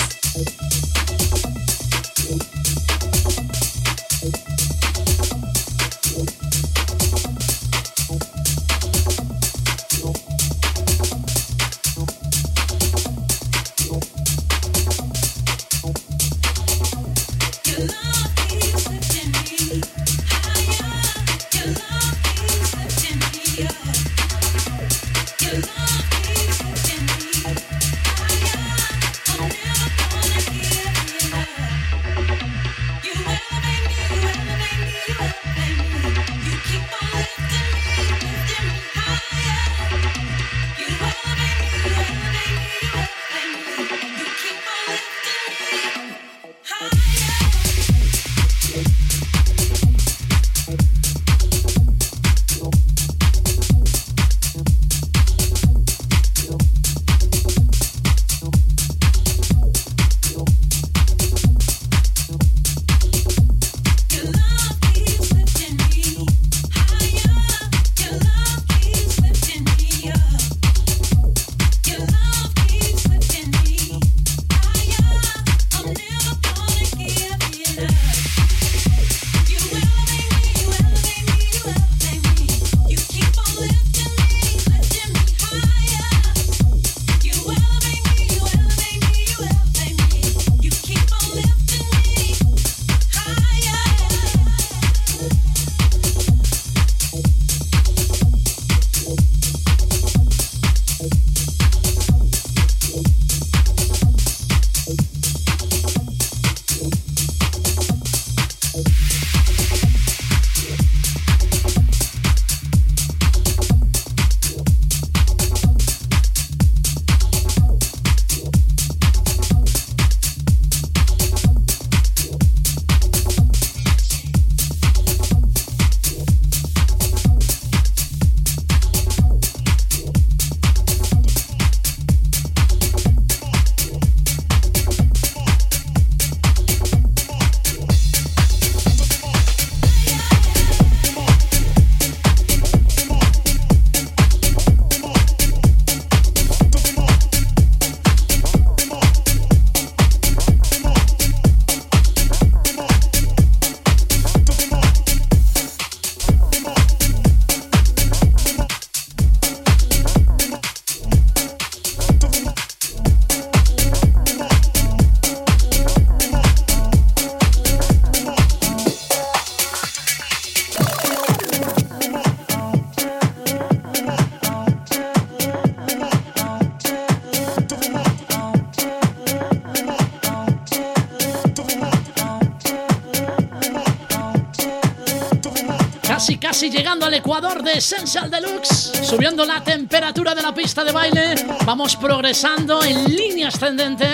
De 187.39 187.71
Essential 187.77 188.29
Deluxe. 188.29 188.91
Subiendo 189.01 189.45
la 189.45 189.63
temperatura 189.63 190.35
de 190.35 190.41
la 190.41 190.53
pista 190.53 190.83
de 190.83 190.91
baile. 190.91 191.35
Vamos 191.65 191.95
progresando 191.95 192.83
en 192.83 193.05
línea 193.15 193.47
ascendente. 193.47 194.05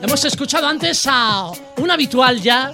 Hemos 0.00 0.24
escuchado 0.24 0.66
antes 0.66 1.06
a 1.06 1.50
un 1.76 1.90
habitual 1.90 2.40
ya. 2.40 2.72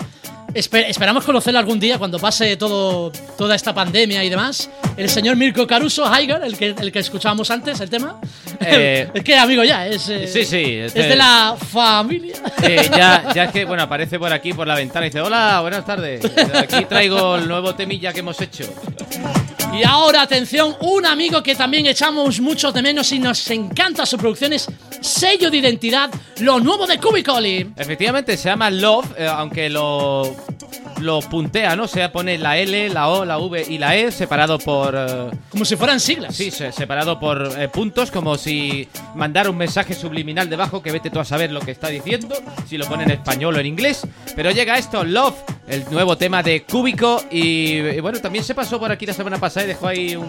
Espe- 0.55 0.87
esperamos 0.89 1.25
conocerlo 1.25 1.59
algún 1.59 1.79
día 1.81 1.99
cuando 1.99 2.19
pase 2.19 2.57
todo, 2.57 3.11
toda 3.37 3.55
esta 3.57 3.75
pandemia 3.75 4.23
y 4.23 4.31
demás. 4.31 4.71
El 4.97 5.11
señor 5.11 5.35
Mirko 5.37 5.67
Caruso 5.67 6.05
Heiger, 6.13 6.43
el 6.45 6.57
que, 6.57 6.69
el 6.79 6.91
que 6.93 7.01
escuchábamos 7.01 7.51
antes, 7.51 7.81
el 7.81 7.91
tema. 7.91 8.21
Eh, 8.61 9.11
es 9.15 9.25
que 9.25 9.37
amigo 9.37 9.63
ya, 9.65 9.87
es, 9.87 10.09
eh, 10.09 10.27
Sí, 10.29 10.45
sí. 10.45 10.57
es 10.77 10.87
este- 10.95 11.03
de 11.09 11.17
la 11.17 11.57
familia. 11.71 12.37
Eh, 12.63 12.89
ya, 12.97 13.33
ya 13.35 13.45
es 13.45 13.53
que, 13.53 13.65
bueno, 13.65 13.83
aparece 13.83 14.19
por 14.19 14.33
aquí, 14.33 14.53
por 14.55 14.67
la 14.67 14.75
ventana 14.77 15.07
y 15.07 15.11
dice, 15.11 15.21
hola, 15.21 15.61
buenas 15.61 15.85
tardes. 15.85 16.25
Aquí 16.55 16.85
traigo 16.87 17.35
el 17.37 17.47
nuevo 17.49 17.75
temilla 17.75 18.13
que 18.13 18.21
hemos 18.21 18.41
hecho. 18.41 18.65
Y 19.79 19.85
ahora, 19.85 20.23
atención, 20.23 20.77
un 20.81 21.07
amigo 21.07 21.41
que 21.41 21.55
también 21.55 21.87
echamos 21.87 22.41
mucho 22.41 22.73
de 22.73 22.83
menos 22.83 23.13
y 23.13 23.21
nos 23.21 23.49
encanta 23.49 24.05
su 24.05 24.19
producción 24.19 24.53
es 24.53 24.67
sello 25.01 25.51
de 25.51 25.57
identidad, 25.59 26.11
lo 26.41 26.61
nuevo 26.61 26.87
de 26.87 26.99
Cubicoli. 26.99 27.71
Efectivamente, 27.77 28.37
se 28.37 28.49
llama 28.49 28.71
Love, 28.71 29.07
eh, 29.19 29.27
aunque 29.27 29.69
lo, 29.71 30.35
lo 31.01 31.21
puntea, 31.21 31.77
¿no? 31.77 31.85
O 31.85 31.89
sea, 31.89 32.11
pone 32.13 32.39
la 32.39 32.57
L, 32.59 32.89
la 32.91 33.09
O, 33.09 33.25
la 33.25 33.39
V 33.39 33.65
y 33.69 33.79
la 33.79 33.97
E 33.97 34.11
separado 34.13 34.59
por... 34.59 34.95
eh, 34.97 35.31
Como 35.51 35.65
si 35.65 35.77
fueran 35.77 36.01
siglas. 36.01 36.35
Sí, 36.37 36.51
se- 36.51 36.73
separado 36.73 37.19
por 37.21 37.53
eh, 37.59 37.69
puntos, 37.69 38.11
como 38.11 38.37
si 38.37 38.89
mandara 39.15 39.51
un 39.51 39.57
mensaje 39.57 39.95
subliminal 39.95 40.49
debajo 40.51 40.83
que 40.83 40.93
vete 40.93 41.11
tú 41.11 41.21
a 41.21 41.25
saber 41.25 41.51
lo 41.53 41.61
que 41.61 41.71
está 41.71 41.89
diciendo, 41.89 42.35
si 42.69 42.77
lo 42.79 42.87
pone 42.87 43.05
en 43.05 43.11
español 43.13 43.57
o 43.57 43.61
en 43.61 43.67
inglés. 43.67 44.03
Pero 44.35 44.51
llega 44.51 44.79
esto, 44.79 45.05
Love, 45.05 45.37
el 45.69 45.85
nuevo 45.91 46.17
tema 46.17 46.43
de 46.43 46.63
Cúbico. 46.65 47.23
Y, 47.31 47.79
y 47.79 48.01
bueno, 48.01 48.21
también 48.21 48.45
se 48.45 48.55
pasó 48.55 48.79
por 48.79 48.91
aquí 48.93 49.07
la 49.07 49.15
semana 49.15 49.39
pasada 49.39 49.65
y 49.65 49.69
dejó 49.69 49.89
ahí 49.89 50.17
un 50.17 50.29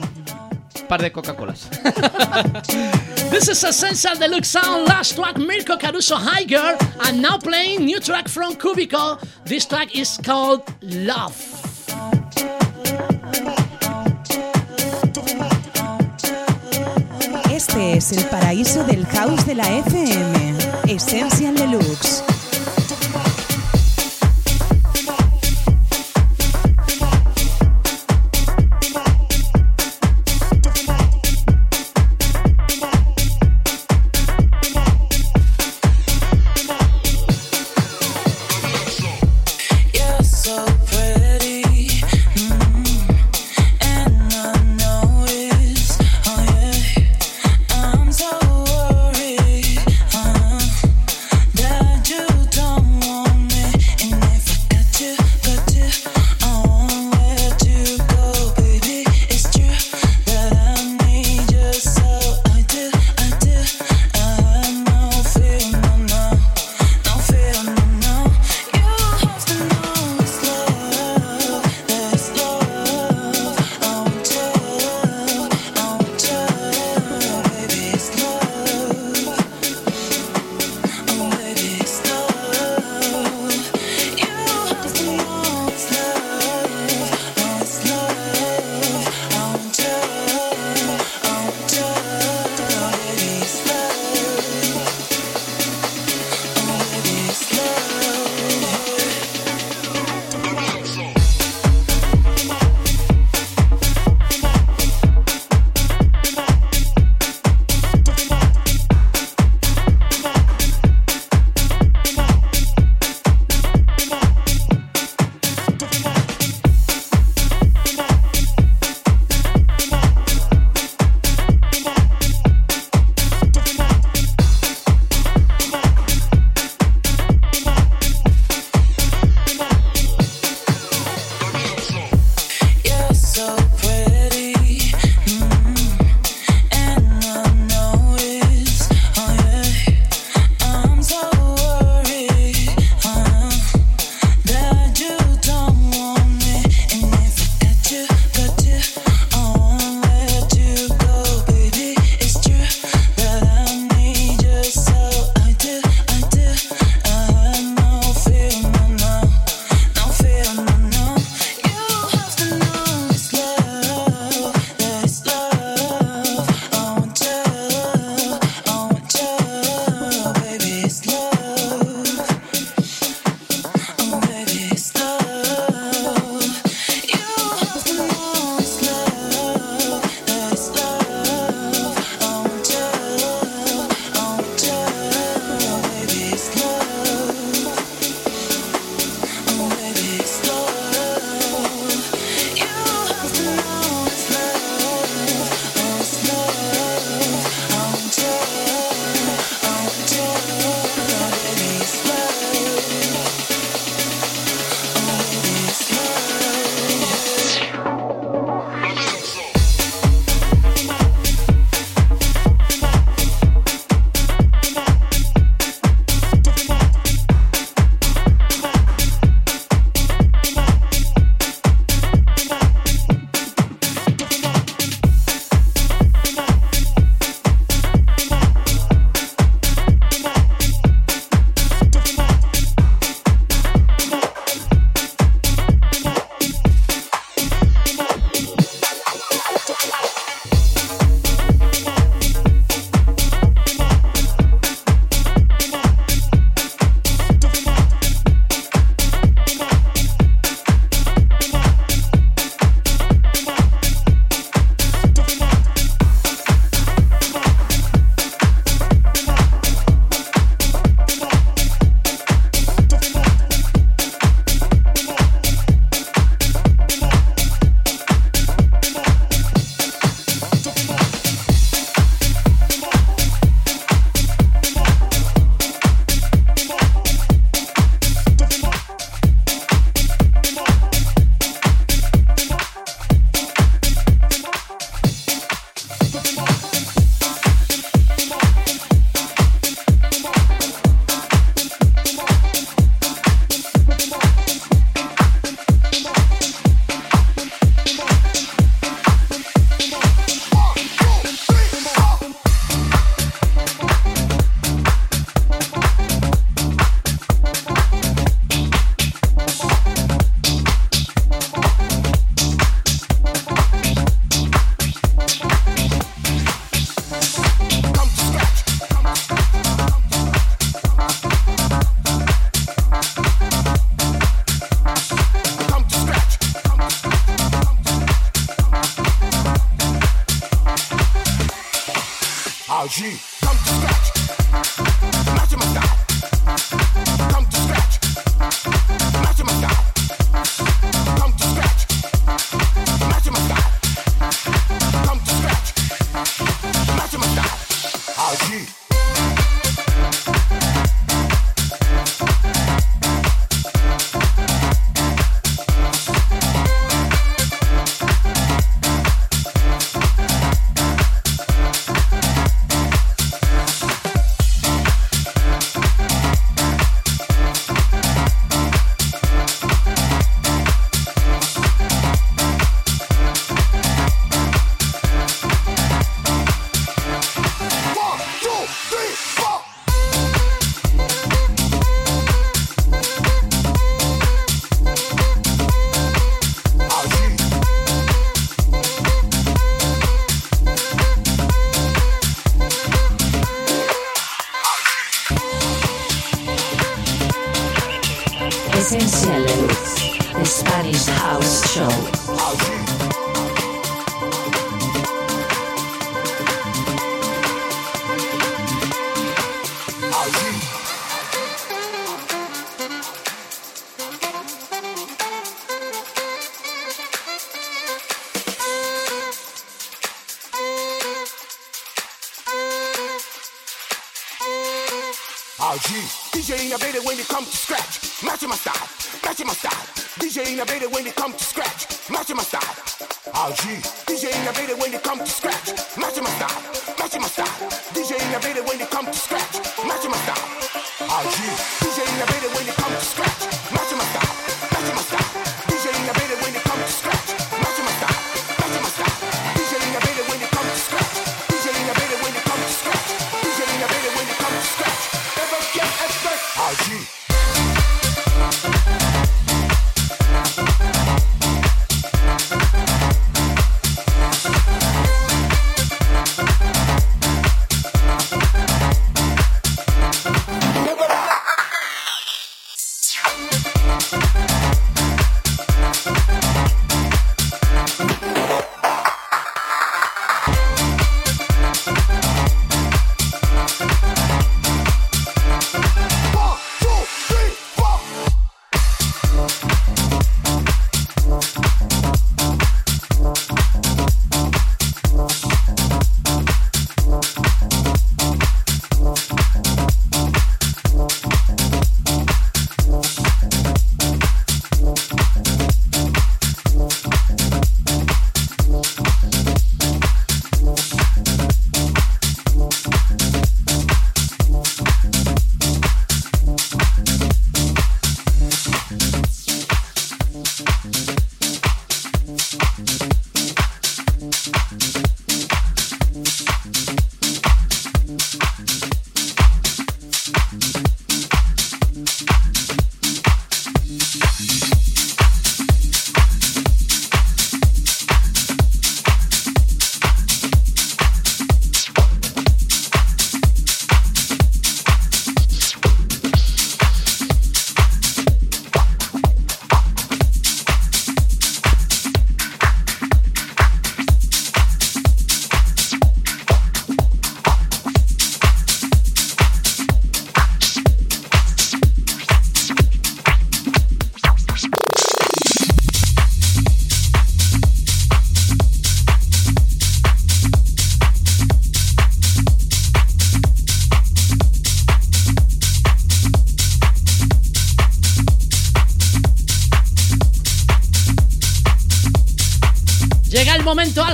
par 0.90 0.98
de 0.98 1.10
Coca-Colas. 1.12 1.70
This 3.30 3.48
is 3.48 3.64
Essential 3.64 4.16
Deluxe 4.18 4.50
Sound, 4.50 4.88
last 4.88 5.16
track 5.16 5.38
Mirko 5.38 5.78
Caruso 5.78 6.16
Heiger, 6.16 6.76
and 7.06 7.22
now 7.22 7.38
playing 7.38 7.86
new 7.86 8.00
track 8.00 8.28
from 8.28 8.56
Cubico. 8.56 9.20
This 9.46 9.68
track 9.68 9.96
is 9.96 10.18
called 10.18 10.64
Love. 10.82 11.38
Este 17.52 17.98
es 17.98 18.12
el 18.14 18.24
paraíso 18.26 18.84
del 18.86 19.06
house 19.06 19.46
de 19.46 19.56
la 19.56 19.78
FM. 19.80 20.58
Essential 20.88 21.54
Deluxe. 21.56 22.39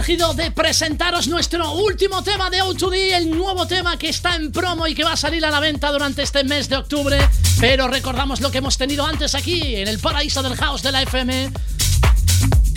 De 0.05 0.51
presentaros 0.51 1.27
nuestro 1.27 1.71
último 1.71 2.21
tema 2.21 2.51
de 2.51 2.61
O2D, 2.61 3.15
el 3.15 3.31
nuevo 3.35 3.65
tema 3.65 3.97
que 3.97 4.09
está 4.09 4.35
en 4.35 4.51
promo 4.51 4.85
y 4.85 4.93
que 4.93 5.03
va 5.03 5.13
a 5.13 5.17
salir 5.17 5.43
a 5.43 5.49
la 5.49 5.59
venta 5.59 5.91
durante 5.91 6.21
este 6.21 6.43
mes 6.43 6.69
de 6.69 6.77
octubre. 6.77 7.17
Pero 7.59 7.87
recordamos 7.87 8.39
lo 8.39 8.51
que 8.51 8.59
hemos 8.59 8.77
tenido 8.77 9.03
antes 9.03 9.33
aquí, 9.33 9.75
en 9.77 9.87
el 9.87 9.97
paraíso 9.97 10.43
del 10.43 10.55
house 10.57 10.83
de 10.83 10.91
la 10.91 11.01
FM. 11.01 11.51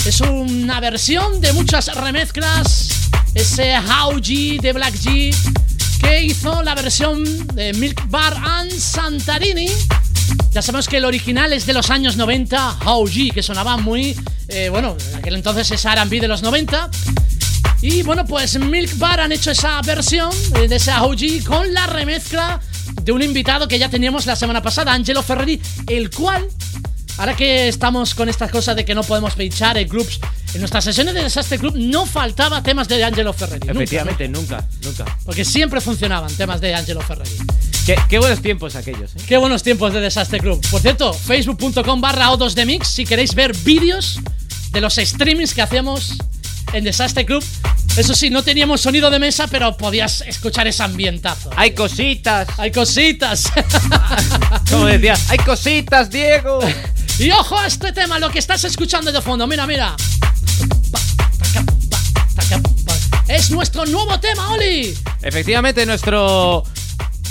Es 0.07 0.23
una 0.23 0.81
versión 0.81 1.43
de 1.43 1.53
muchas 1.53 1.95
remezclas. 1.95 2.89
Ese 3.35 3.79
How 3.79 4.15
G 4.21 4.59
de 4.59 4.73
Black 4.73 4.95
G 4.95 5.37
que 6.01 6.23
hizo 6.23 6.63
la 6.63 6.75
versión 6.75 7.47
de 7.49 7.75
Milk 7.75 8.09
Bar 8.09 8.41
and 8.43 8.73
Santarini. 8.73 9.69
Ya 10.53 10.63
sabemos 10.63 10.89
que 10.89 10.97
el 10.97 11.05
original 11.05 11.53
es 11.53 11.67
de 11.67 11.73
los 11.73 11.91
años 11.91 12.17
90, 12.17 12.79
How 12.85 13.07
G, 13.07 13.33
que 13.33 13.43
sonaba 13.43 13.77
muy. 13.77 14.17
eh, 14.49 14.69
bueno, 14.71 14.97
en 15.11 15.17
aquel 15.17 15.35
entonces 15.35 15.71
es 15.71 15.85
RB 15.85 16.21
de 16.21 16.29
los 16.29 16.43
90. 16.43 16.91
Y 17.83 18.03
bueno, 18.03 18.25
pues 18.27 18.59
Milk 18.59 18.99
Bar 18.99 19.21
han 19.21 19.31
hecho 19.33 19.51
esa 19.53 19.81
versión 19.83 20.31
eh, 20.57 20.67
de 20.67 20.77
ese 20.77 20.91
How 20.93 21.13
G 21.15 21.45
con 21.45 21.73
la 21.73 21.87
remezcla 21.87 22.61
de 23.03 23.13
un 23.13 23.23
invitado 23.23 23.69
que 23.69 23.79
ya 23.79 23.89
teníamos 23.89 24.27
la 24.27 24.35
semana 24.37 24.61
pasada, 24.63 24.93
Angelo 24.93 25.23
Ferreri, 25.23 25.61
el 25.87 26.11
cual 26.11 26.47
ahora 27.19 27.37
que 27.37 27.69
estamos 27.69 28.15
con 28.15 28.29
estas 28.29 28.51
cosas 28.51 28.75
de 28.75 28.85
que 28.85 28.95
no 28.95 29.03
podemos 29.05 29.35
pinchar 29.35 29.79
en 29.79 29.87
clubs, 29.89 30.19
en 30.55 30.61
nuestras 30.61 30.83
sesiones 30.85 31.15
de 31.15 31.23
Desastre 31.23 31.59
Club 31.59 31.75
no 31.77 32.07
faltaba 32.07 32.63
temas 32.63 32.89
de 32.89 33.05
Angelo 33.05 33.33
Ferreri. 33.33 33.61
nunca, 33.69 33.73
Efectivamente, 33.83 34.29
nunca, 34.29 34.67
nunca. 34.83 35.05
porque 35.25 35.45
siempre 35.45 35.81
funcionaban 35.81 36.33
temas 36.35 36.61
de 36.61 36.75
Angelo 36.75 37.01
Ferreri. 37.01 37.31
Qué, 37.89 37.97
qué 38.07 38.19
buenos 38.19 38.43
tiempos 38.43 38.77
aquellos, 38.77 39.17
¿eh? 39.17 39.21
Qué 39.27 39.39
buenos 39.39 39.63
tiempos 39.63 39.95
de 39.95 40.01
Desastre 40.03 40.41
Club. 40.41 40.61
Por 40.71 40.83
cierto, 40.83 41.15
facebook.com 41.15 42.03
barra 42.03 42.29
O2 42.33 42.53
de 42.53 42.67
Mix 42.67 42.89
si 42.89 43.07
queréis 43.07 43.35
ver 43.35 43.57
vídeos 43.57 44.21
de 44.73 44.83
los 44.83 44.97
streamings 44.97 45.55
que 45.55 45.63
hacíamos 45.63 46.19
en 46.75 46.85
Desastre 46.85 47.25
Club. 47.25 47.43
Eso 47.97 48.15
sí, 48.15 48.29
no 48.29 48.43
teníamos 48.43 48.83
sonido 48.83 49.09
de 49.09 49.19
mesa, 49.19 49.47
pero 49.47 49.75
podías 49.79 50.21
escuchar 50.21 50.67
ese 50.69 50.83
ambientazo. 50.83 51.49
Hay 51.57 51.71
cositas. 51.71 52.47
Hay 52.59 52.73
cositas. 52.73 53.45
Como 54.71 54.85
decías, 54.85 55.31
hay 55.31 55.39
cositas, 55.39 56.11
Diego. 56.11 56.59
y 57.19 57.31
ojo 57.31 57.59
a 57.59 57.69
este 57.69 57.95
tema, 57.95 58.19
lo 58.19 58.29
que 58.29 58.39
estás 58.39 58.65
escuchando 58.65 59.11
de 59.11 59.23
fondo. 59.23 59.47
Mira, 59.47 59.67
mira. 59.67 59.97
Es 63.29 63.51
nuestro 63.51 63.87
nuevo 63.87 64.21
tema, 64.21 64.53
Oli. 64.53 64.95
Efectivamente, 65.23 65.87
nuestro 65.87 66.65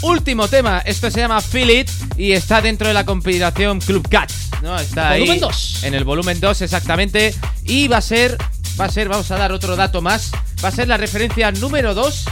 último 0.02 0.48
tema. 0.48 0.80
Esto 0.86 1.10
se 1.12 1.20
llama 1.20 1.42
Feel 1.42 1.70
It 1.70 1.90
y 2.18 2.32
está 2.32 2.62
dentro 2.62 2.88
de 2.88 2.94
la 2.94 3.06
compilación 3.06 3.80
Club 3.80 4.08
Cats. 4.10 4.50
¿no? 4.62 4.78
Está 4.80 5.12
ahí 5.12 5.22
Volumen 5.22 5.40
2. 5.42 5.84
En 5.84 5.94
el 5.94 6.04
volumen 6.04 6.40
2, 6.40 6.62
exactamente. 6.62 7.34
Y 7.64 7.88
va 7.88 7.98
a 7.98 8.02
ser, 8.02 8.38
va 8.80 8.86
a 8.86 8.90
ser, 8.90 9.10
vamos 9.10 9.30
a 9.32 9.38
dar 9.38 9.52
otro 9.52 9.76
dato 9.76 10.02
más. 10.02 10.32
Va 10.64 10.70
a 10.70 10.72
ser 10.72 10.88
la 10.88 10.98
referencia 10.98 11.52
número 11.52 11.94
2 11.94 12.26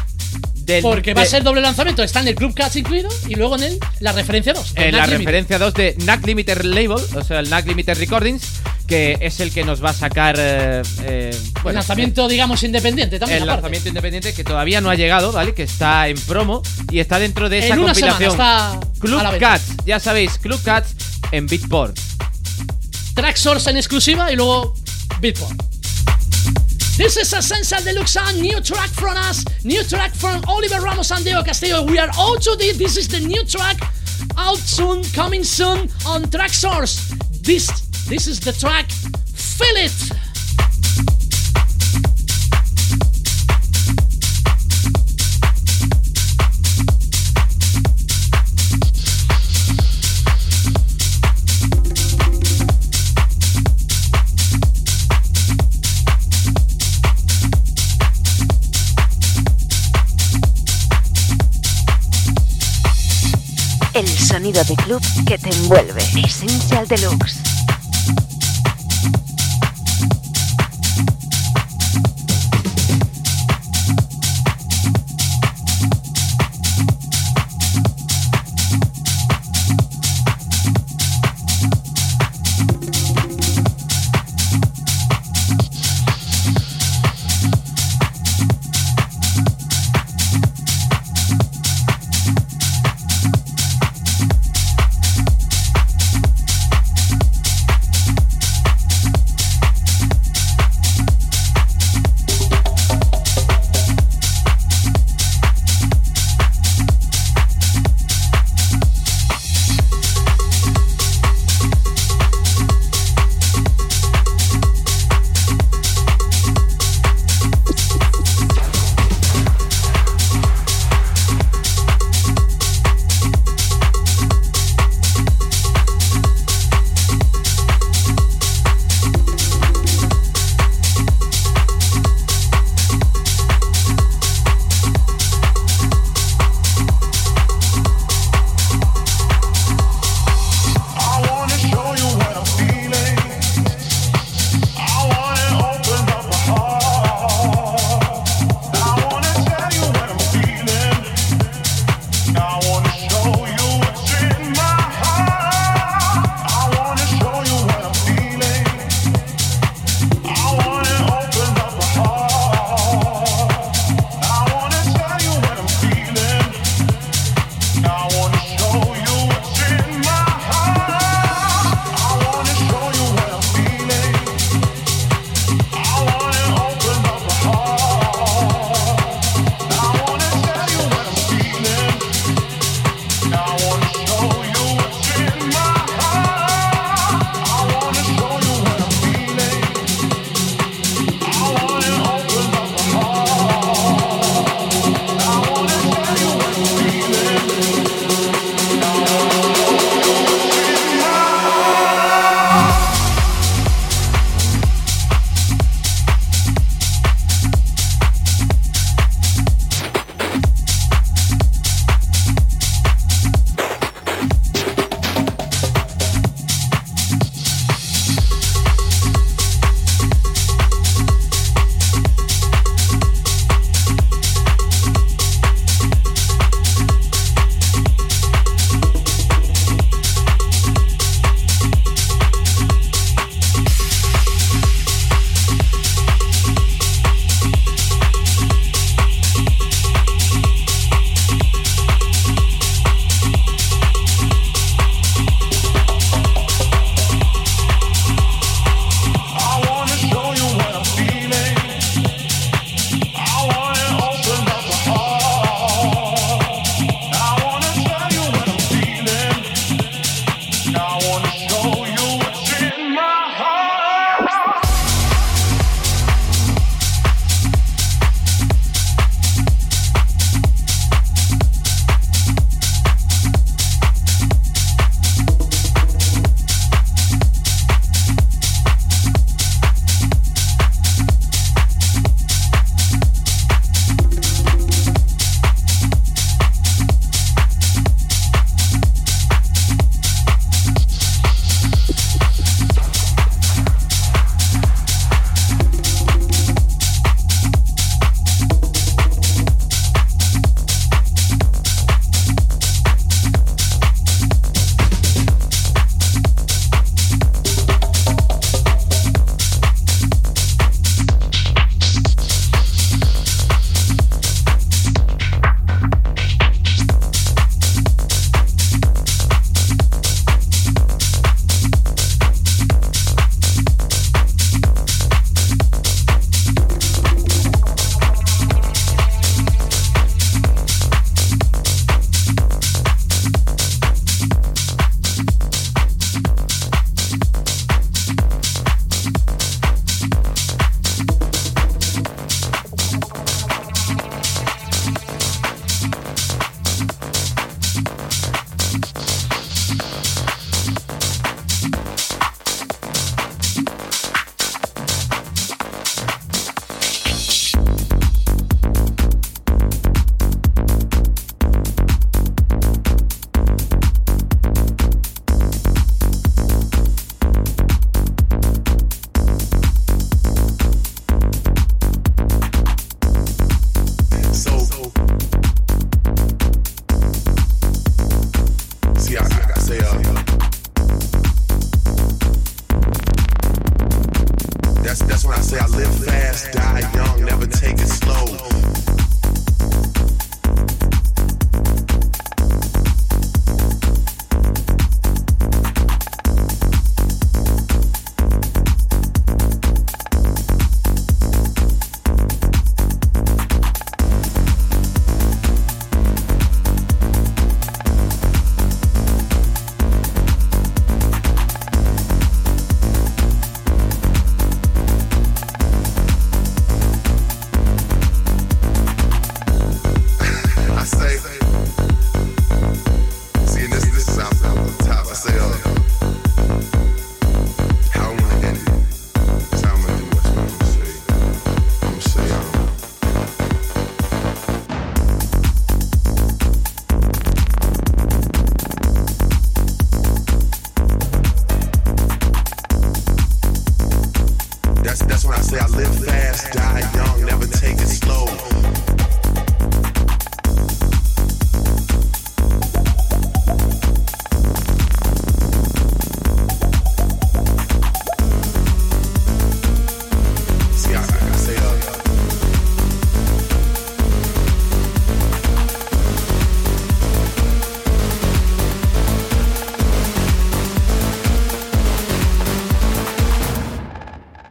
del. 0.66 0.82
Porque 0.82 1.13
va 1.13 1.22
a 1.22 1.26
ser 1.26 1.43
doble 1.43 1.61
lanzamiento. 1.61 2.01
Está 2.03 2.22
en 2.22 2.28
el 2.30 2.36
Club 2.36 2.53
Cats 2.53 2.76
incluido 2.76 3.09
y 3.28 3.36
luego 3.36 3.55
en 3.57 3.63
el, 3.63 3.80
la 3.99 4.11
referencia 4.11 4.53
2. 4.53 4.74
de 4.74 4.89
en 4.89 4.95
la 4.95 5.05
referencia 5.05 5.57
2 5.59 5.74
de 5.74 5.93
Knack 5.95 6.26
Limited 6.26 6.61
Label, 6.63 6.91
o 7.16 7.24
sea, 7.24 7.39
el 7.39 7.47
Knack 7.47 7.68
Limited 7.68 7.97
Recordings, 7.99 8.43
que 8.88 9.18
es 9.22 9.39
el 9.39 9.51
que 9.51 9.63
nos 9.63 9.84
va 9.84 9.91
a 9.91 9.93
sacar. 9.93 10.36
eh, 10.39 10.82
eh, 11.03 11.38
El 11.66 11.74
lanzamiento, 11.76 12.28
digamos, 12.28 12.63
independiente 12.63 13.20
también. 13.20 13.38
el 13.38 13.43
aparte. 13.43 13.61
lanzamiento 13.61 13.89
independiente 13.89 14.34
que 14.34 14.43
todavía 14.43 14.82
no 14.82 14.89
ha 14.89 14.95
llegado, 14.95 15.32
¿vale? 15.32 15.53
Que 15.53 15.63
está 15.63 16.07
en 16.07 16.18
promo 16.22 16.61
y 16.91 16.99
está 16.99 17.20
dentro 17.20 17.47
de 17.49 17.59
esa 17.59 17.76
En 17.76 17.82
compilación. 17.84 18.36
Club. 18.99 19.22
Cats, 19.39 19.63
ya 19.86 19.99
sabéis, 19.99 20.38
Club 20.39 20.61
Cats 20.63 20.95
en 21.32 21.47
Beatport. 21.47 21.97
Track 23.13 23.36
Source 23.38 23.70
en 23.70 23.78
exclusiva 23.78 24.32
y 24.32 24.36
luego 24.36 24.74
Beatport. 25.22 25.55
This 26.98 27.18
is 27.18 27.34
Essential 27.34 27.84
Deluxe 27.84 28.16
and 28.16 28.41
new 28.41 28.62
track 28.62 28.89
from 28.89 29.18
us, 29.18 29.43
new 29.66 29.84
track 29.84 30.14
from 30.16 30.41
Oliver 30.48 30.80
Ramos 30.80 31.12
and 31.12 31.26
Diego 31.26 31.43
Castillo. 31.43 31.84
We 31.84 32.00
are 32.00 32.10
all 32.18 32.38
to 32.38 32.56
this. 32.56 32.78
This 32.78 32.96
is 32.96 33.10
the 33.10 33.20
new 33.20 33.43
track 33.43 33.76
out 34.38 34.58
soon, 34.58 35.04
coming 35.14 35.43
soon 35.43 35.89
on 36.08 36.24
Track 36.32 36.52
Source. 36.52 37.14
This 37.41 37.68
this 38.08 38.28
is 38.28 38.39
the 38.39 38.54
track. 38.54 38.89
Feel 38.91 39.76
it. 39.76 40.24
Sonido 64.56 64.64
de 64.64 64.76
club 64.76 65.01
que 65.26 65.38
te 65.38 65.49
envuelve. 65.49 66.01
Essential 66.24 66.88
Deluxe. 66.88 67.55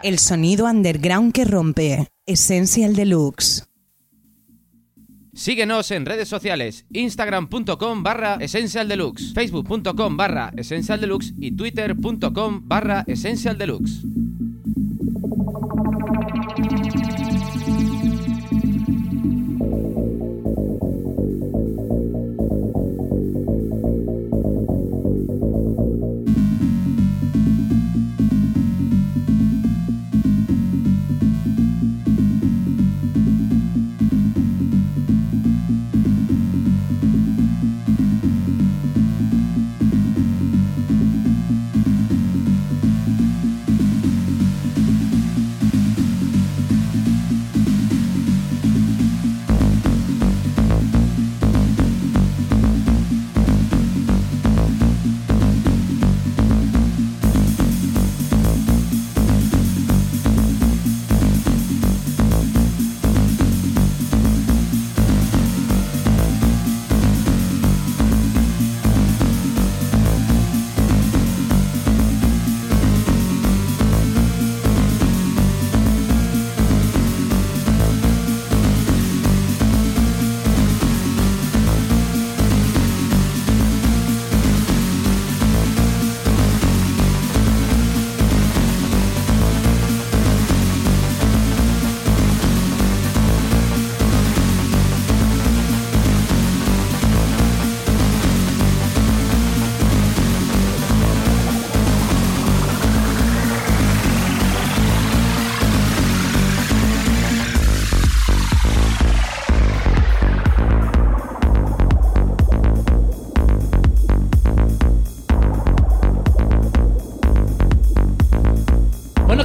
El 0.04 0.18
sonido 0.18 0.66
underground 0.66 1.32
que 1.32 1.46
rompe. 1.46 2.08
Essential 2.26 2.94
Deluxe. 2.94 3.64
Síguenos 5.32 5.90
en 5.92 6.04
redes 6.04 6.28
sociales, 6.28 6.84
instagram.com 6.92 8.02
barra 8.02 8.36
Essential 8.38 8.86
Deluxe, 8.86 9.32
facebook.com 9.32 10.14
barra 10.18 10.52
Essential 10.58 11.00
Deluxe 11.00 11.32
y 11.38 11.52
twitter.com 11.52 12.68
barra 12.68 13.04
Essential 13.06 13.56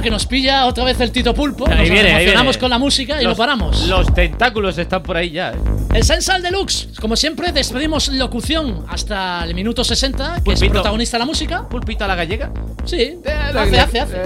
Bueno, 0.00 0.02
que 0.02 0.10
nos 0.10 0.26
pilla 0.26 0.66
otra 0.66 0.84
vez 0.84 1.00
el 1.00 1.10
Tito 1.12 1.34
Pulpo. 1.34 1.66
Ahí 1.68 1.78
nos 1.78 1.90
viene, 1.90 2.10
emocionamos 2.10 2.56
con 2.58 2.70
la 2.70 2.78
música 2.78 3.20
y 3.20 3.24
Los- 3.24 3.32
lo 3.32 3.36
paramos. 3.36 3.86
Los 3.86 4.12
tentáculos 4.14 4.78
están 4.78 5.02
por 5.02 5.16
ahí 5.16 5.30
ya. 5.30 5.50
¿eh? 5.52 5.56
El 5.94 6.04
Sensal 6.04 6.42
Deluxe. 6.42 6.88
Como 7.00 7.16
siempre, 7.16 7.52
despedimos 7.52 8.08
locución 8.08 8.84
hasta 8.88 9.44
el 9.44 9.54
minuto 9.54 9.84
60, 9.84 10.42
que 10.44 10.52
es 10.52 10.60
protagonista 10.60 11.16
de 11.16 11.20
la 11.20 11.26
música. 11.26 11.68
¿Pulpito 11.68 12.04
a 12.04 12.08
la 12.08 12.14
gallega? 12.14 12.50
Sí, 12.84 13.18
lo 13.52 13.60
hace, 13.60 13.80
hace, 13.80 14.00
hace. 14.00 14.16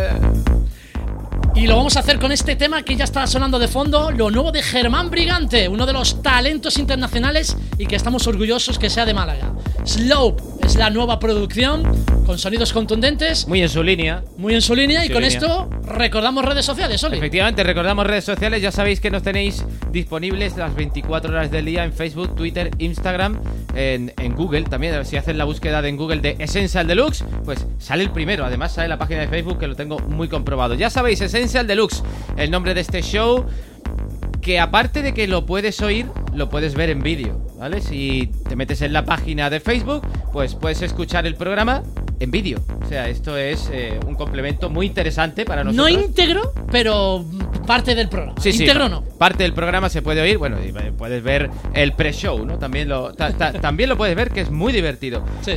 Y 1.56 1.68
lo 1.68 1.76
vamos 1.76 1.96
a 1.96 2.00
hacer 2.00 2.18
con 2.18 2.32
este 2.32 2.56
tema 2.56 2.82
que 2.82 2.96
ya 2.96 3.04
está 3.04 3.28
sonando 3.28 3.60
de 3.60 3.68
fondo, 3.68 4.10
lo 4.10 4.28
nuevo 4.28 4.50
de 4.50 4.60
Germán 4.60 5.08
Brigante, 5.08 5.68
uno 5.68 5.86
de 5.86 5.92
los 5.92 6.20
talentos 6.20 6.78
internacionales 6.78 7.56
y 7.78 7.86
que 7.86 7.94
estamos 7.94 8.26
orgullosos 8.26 8.76
que 8.76 8.90
sea 8.90 9.04
de 9.06 9.14
Málaga. 9.14 9.52
Slope 9.84 10.42
es 10.64 10.76
la 10.76 10.90
nueva 10.90 11.18
producción 11.18 11.82
con 12.26 12.38
sonidos 12.38 12.72
contundentes, 12.72 13.46
Muy 13.46 13.60
en 13.60 13.68
su 13.68 13.82
línea. 13.82 14.22
muy 14.38 14.54
en 14.54 14.62
su 14.62 14.74
línea 14.74 15.04
y 15.04 15.08
Su 15.08 15.12
con 15.14 15.22
línea. 15.22 15.38
esto 15.38 15.68
recordamos 15.86 16.44
redes 16.44 16.64
sociales, 16.64 17.02
Oli. 17.04 17.18
Efectivamente, 17.18 17.62
recordamos 17.62 18.06
redes 18.06 18.24
sociales, 18.24 18.62
ya 18.62 18.72
sabéis 18.72 19.00
que 19.00 19.10
nos 19.10 19.22
tenéis 19.22 19.64
disponibles 19.92 20.56
las 20.56 20.74
24 20.74 21.30
horas 21.30 21.50
del 21.50 21.66
día 21.66 21.84
en 21.84 21.92
Facebook, 21.92 22.34
Twitter, 22.34 22.70
Instagram, 22.78 23.38
en, 23.74 24.12
en 24.16 24.34
Google 24.34 24.62
también. 24.62 25.04
Si 25.04 25.16
hacen 25.16 25.36
la 25.36 25.44
búsqueda 25.44 25.82
de 25.82 25.90
en 25.90 25.96
Google 25.98 26.20
de 26.20 26.36
Essential 26.38 26.86
Deluxe, 26.86 27.24
pues 27.44 27.66
sale 27.78 28.02
el 28.02 28.10
primero. 28.10 28.44
Además 28.46 28.72
sale 28.72 28.88
la 28.88 28.98
página 28.98 29.20
de 29.20 29.28
Facebook 29.28 29.58
que 29.58 29.66
lo 29.66 29.76
tengo 29.76 29.98
muy 29.98 30.28
comprobado. 30.28 30.74
Ya 30.74 30.88
sabéis, 30.88 31.20
Essential 31.20 31.66
Deluxe, 31.66 32.02
el 32.38 32.50
nombre 32.50 32.72
de 32.72 32.80
este 32.80 33.02
show 33.02 33.44
que 34.40 34.60
aparte 34.60 35.02
de 35.02 35.14
que 35.14 35.26
lo 35.26 35.46
puedes 35.46 35.80
oír, 35.80 36.06
lo 36.34 36.50
puedes 36.50 36.74
ver 36.74 36.90
en 36.90 37.02
vídeo, 37.02 37.40
¿vale? 37.64 37.80
Si 37.80 38.30
te 38.46 38.56
metes 38.56 38.82
en 38.82 38.92
la 38.92 39.06
página 39.06 39.48
de 39.48 39.58
Facebook, 39.58 40.02
pues 40.34 40.54
puedes 40.54 40.82
escuchar 40.82 41.26
el 41.26 41.34
programa 41.34 41.82
en 42.20 42.30
vídeo. 42.30 42.58
O 42.84 42.86
sea, 42.86 43.08
esto 43.08 43.38
es 43.38 43.70
eh, 43.72 43.98
un 44.06 44.16
complemento 44.16 44.68
muy 44.68 44.84
interesante 44.84 45.46
para 45.46 45.64
No 45.64 45.72
nosotros. 45.72 46.04
íntegro, 46.04 46.52
pero 46.70 47.24
parte 47.66 47.94
del 47.94 48.10
programa. 48.10 48.38
Sí, 48.38 48.52
sí, 48.52 48.64
íntegro 48.64 48.84
pa- 48.84 48.88
no. 48.90 49.02
Parte 49.16 49.44
del 49.44 49.54
programa 49.54 49.88
se 49.88 50.02
puede 50.02 50.20
oír, 50.20 50.36
bueno, 50.36 50.58
y 50.62 50.68
eh, 50.76 50.92
puedes 50.96 51.22
ver 51.22 51.48
el 51.72 51.94
pre-show, 51.94 52.44
¿no? 52.44 52.58
También 52.58 52.86
lo, 52.90 53.14
ta- 53.14 53.32
ta- 53.32 53.54
también 53.54 53.88
lo 53.88 53.96
puedes 53.96 54.14
ver, 54.14 54.30
que 54.30 54.42
es 54.42 54.50
muy 54.50 54.70
divertido. 54.74 55.24
Sí. 55.40 55.52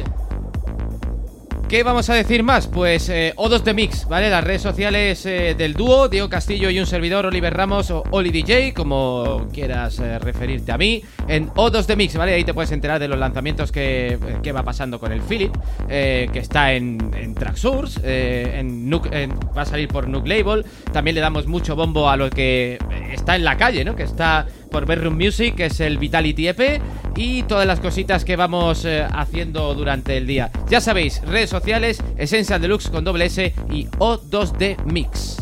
¿Qué 1.69 1.83
vamos 1.83 2.09
a 2.09 2.13
decir 2.13 2.43
más? 2.43 2.65
Pues 2.65 3.09
eh, 3.09 3.33
O2 3.35 3.61
de 3.63 3.73
Mix, 3.73 4.07
¿vale? 4.07 4.29
Las 4.29 4.41
redes 4.41 4.61
sociales 4.61 5.25
eh, 5.25 5.53
del 5.57 5.73
dúo, 5.73 6.07
Diego 6.07 6.29
Castillo 6.29 6.69
y 6.69 6.79
un 6.79 6.85
servidor, 6.85 7.25
Oliver 7.25 7.53
Ramos 7.53 7.91
o 7.91 8.03
Oli 8.11 8.29
DJ, 8.31 8.73
como 8.73 9.49
quieras 9.51 9.99
eh, 9.99 10.17
referirte 10.17 10.71
a 10.71 10.77
mí, 10.77 11.03
en 11.27 11.49
O2 11.49 11.85
de 11.85 11.97
Mix, 11.97 12.15
¿vale? 12.15 12.33
Ahí 12.35 12.45
te 12.45 12.53
puedes 12.53 12.71
enterar 12.71 12.99
de 13.01 13.09
los 13.09 13.19
lanzamientos 13.19 13.73
que, 13.73 14.17
que 14.41 14.53
va 14.53 14.63
pasando 14.63 14.97
con 14.97 15.11
el 15.11 15.21
Philip, 15.21 15.53
eh, 15.89 16.29
que 16.31 16.39
está 16.39 16.71
en, 16.71 17.11
en 17.13 17.35
Tracksource, 17.35 17.99
eh, 18.01 18.59
en, 18.59 18.89
en- 19.11 19.31
va 19.55 19.63
a 19.63 19.65
salir 19.65 19.89
por 19.89 20.07
Nuke 20.07 20.29
Label. 20.29 20.65
También 20.93 21.15
le 21.15 21.21
damos 21.21 21.47
mucho 21.47 21.75
bombo 21.75 22.09
a 22.09 22.15
lo 22.15 22.29
que 22.29 22.75
eh, 22.75 22.79
está 23.11 23.35
en 23.35 23.43
la 23.43 23.57
calle, 23.57 23.83
¿no? 23.83 23.93
Que 23.93 24.03
está 24.03 24.47
por 24.69 24.85
Bedroom 24.85 25.15
Music, 25.15 25.55
que 25.55 25.65
es 25.65 25.79
el 25.79 25.97
Vitality 25.97 26.47
EP, 26.47 26.81
y 27.15 27.43
todas 27.43 27.65
las 27.65 27.79
cositas 27.79 28.23
que 28.25 28.35
vamos 28.35 28.85
eh, 28.85 29.05
haciendo 29.11 29.73
durante 29.73 30.17
el 30.17 30.27
día. 30.27 30.51
Ya 30.69 30.81
sabéis, 30.81 31.21
redes 31.21 31.49
sociales, 31.49 31.99
Essential 32.17 32.61
Deluxe 32.61 32.89
con 32.89 33.03
doble 33.03 33.25
S 33.25 33.53
y 33.71 33.85
O2D 33.97 34.83
Mix. 34.85 35.37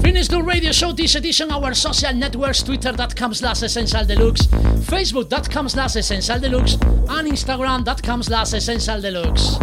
Finish 0.00 0.28
the 0.28 0.40
radio 0.40 0.72
show 0.72 0.94
this 0.94 1.16
edition 1.16 1.50
our 1.50 1.74
social 1.74 2.14
networks 2.14 2.62
twitter.com 2.62 3.34
slash 3.34 3.62
essential 3.62 4.06
deluxe 4.06 4.46
facebook.com 4.86 5.68
slash 5.68 5.96
essential 5.96 6.40
deluxe 6.40 6.78
and 7.10 7.28
instagram.com 7.28 8.22
slash 8.22 8.54
essential 8.54 9.02
deluxe 9.02 9.58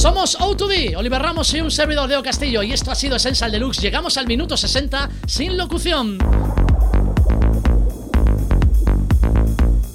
somos 0.00 0.38
O2D, 0.38 0.96
Oliver 0.96 1.20
Ramos 1.20 1.52
y 1.52 1.60
un 1.60 1.70
servidor 1.70 2.08
Leo 2.08 2.22
Castillo 2.22 2.62
y 2.62 2.72
esto 2.72 2.90
ha 2.90 2.94
sido 2.94 3.16
Essential 3.16 3.52
Deluxe. 3.52 3.82
Llegamos 3.82 4.16
al 4.16 4.26
minuto 4.26 4.56
60 4.56 5.10
sin 5.26 5.58
locución. 5.58 6.16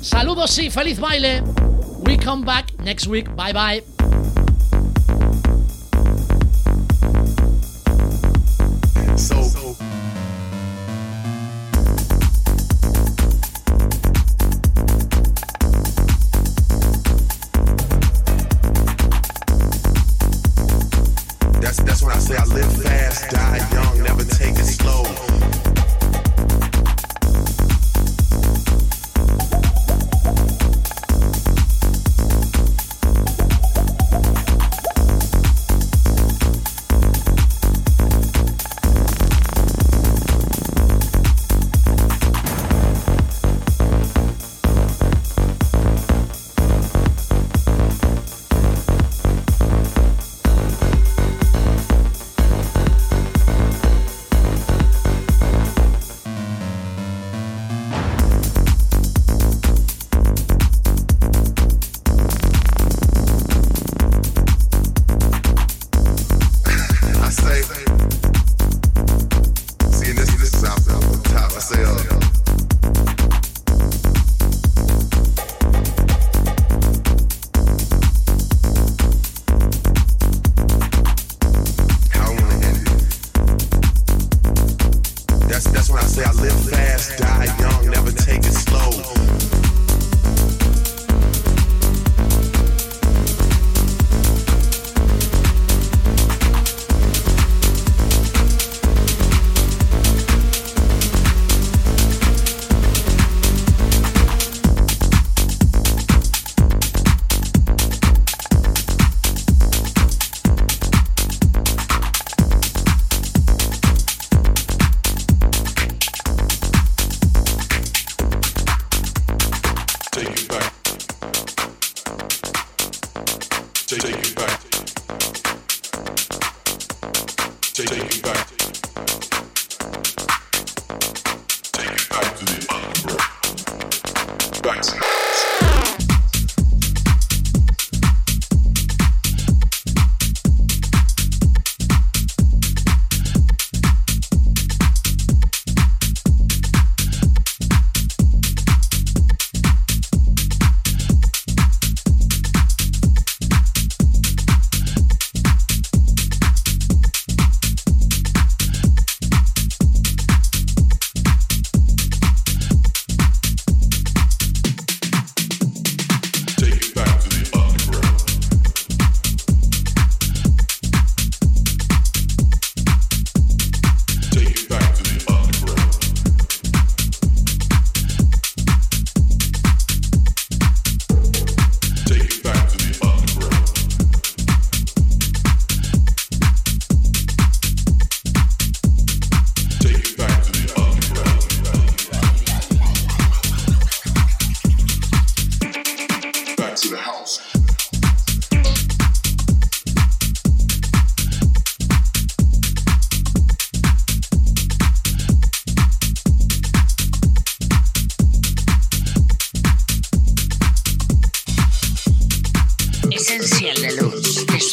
Saludos 0.05 0.59
y 0.59 0.69
feliz 0.69 0.99
baile. 0.99 1.41
We 2.03 2.15
come 2.15 2.45
back 2.45 2.71
next 2.83 3.07
week. 3.07 3.25
Bye 3.35 3.53
bye. 3.53 3.83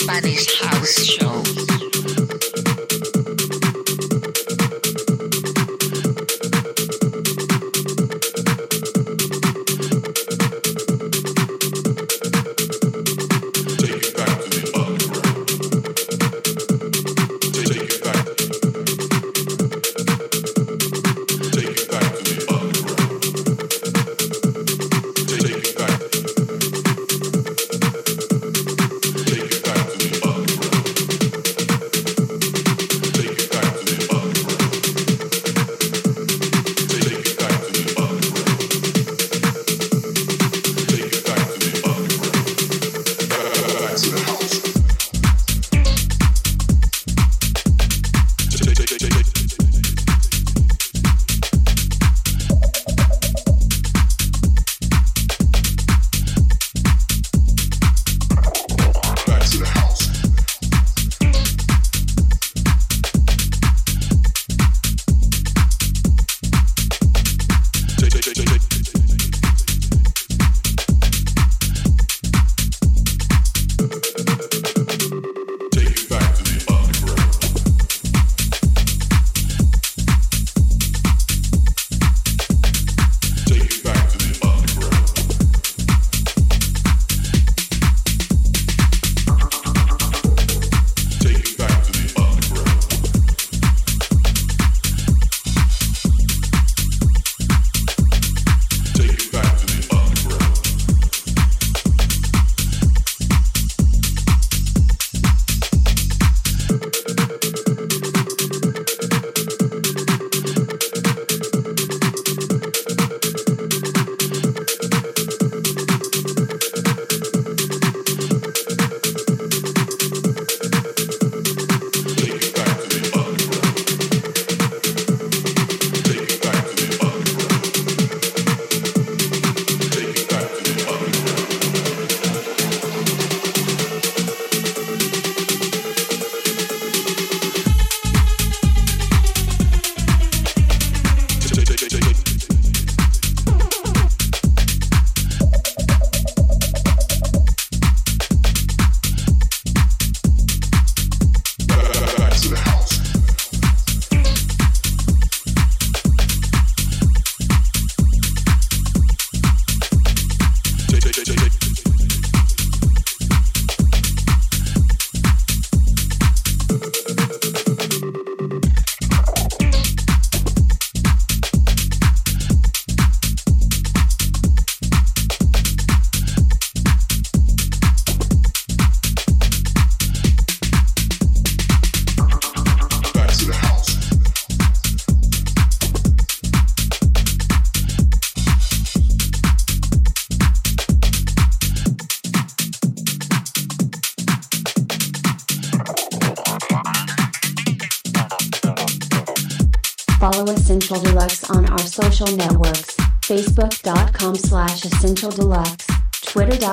Spanish 0.02 0.60
house 0.60 1.04
show. 1.04 1.31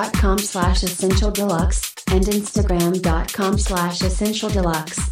twitter.com 0.00 0.38
slash 0.38 0.82
essential 0.82 1.30
deluxe, 1.30 1.92
and 2.08 2.24
instagram.com 2.24 3.58
slash 3.58 4.02
essential 4.02 4.48
deluxe. 4.48 5.09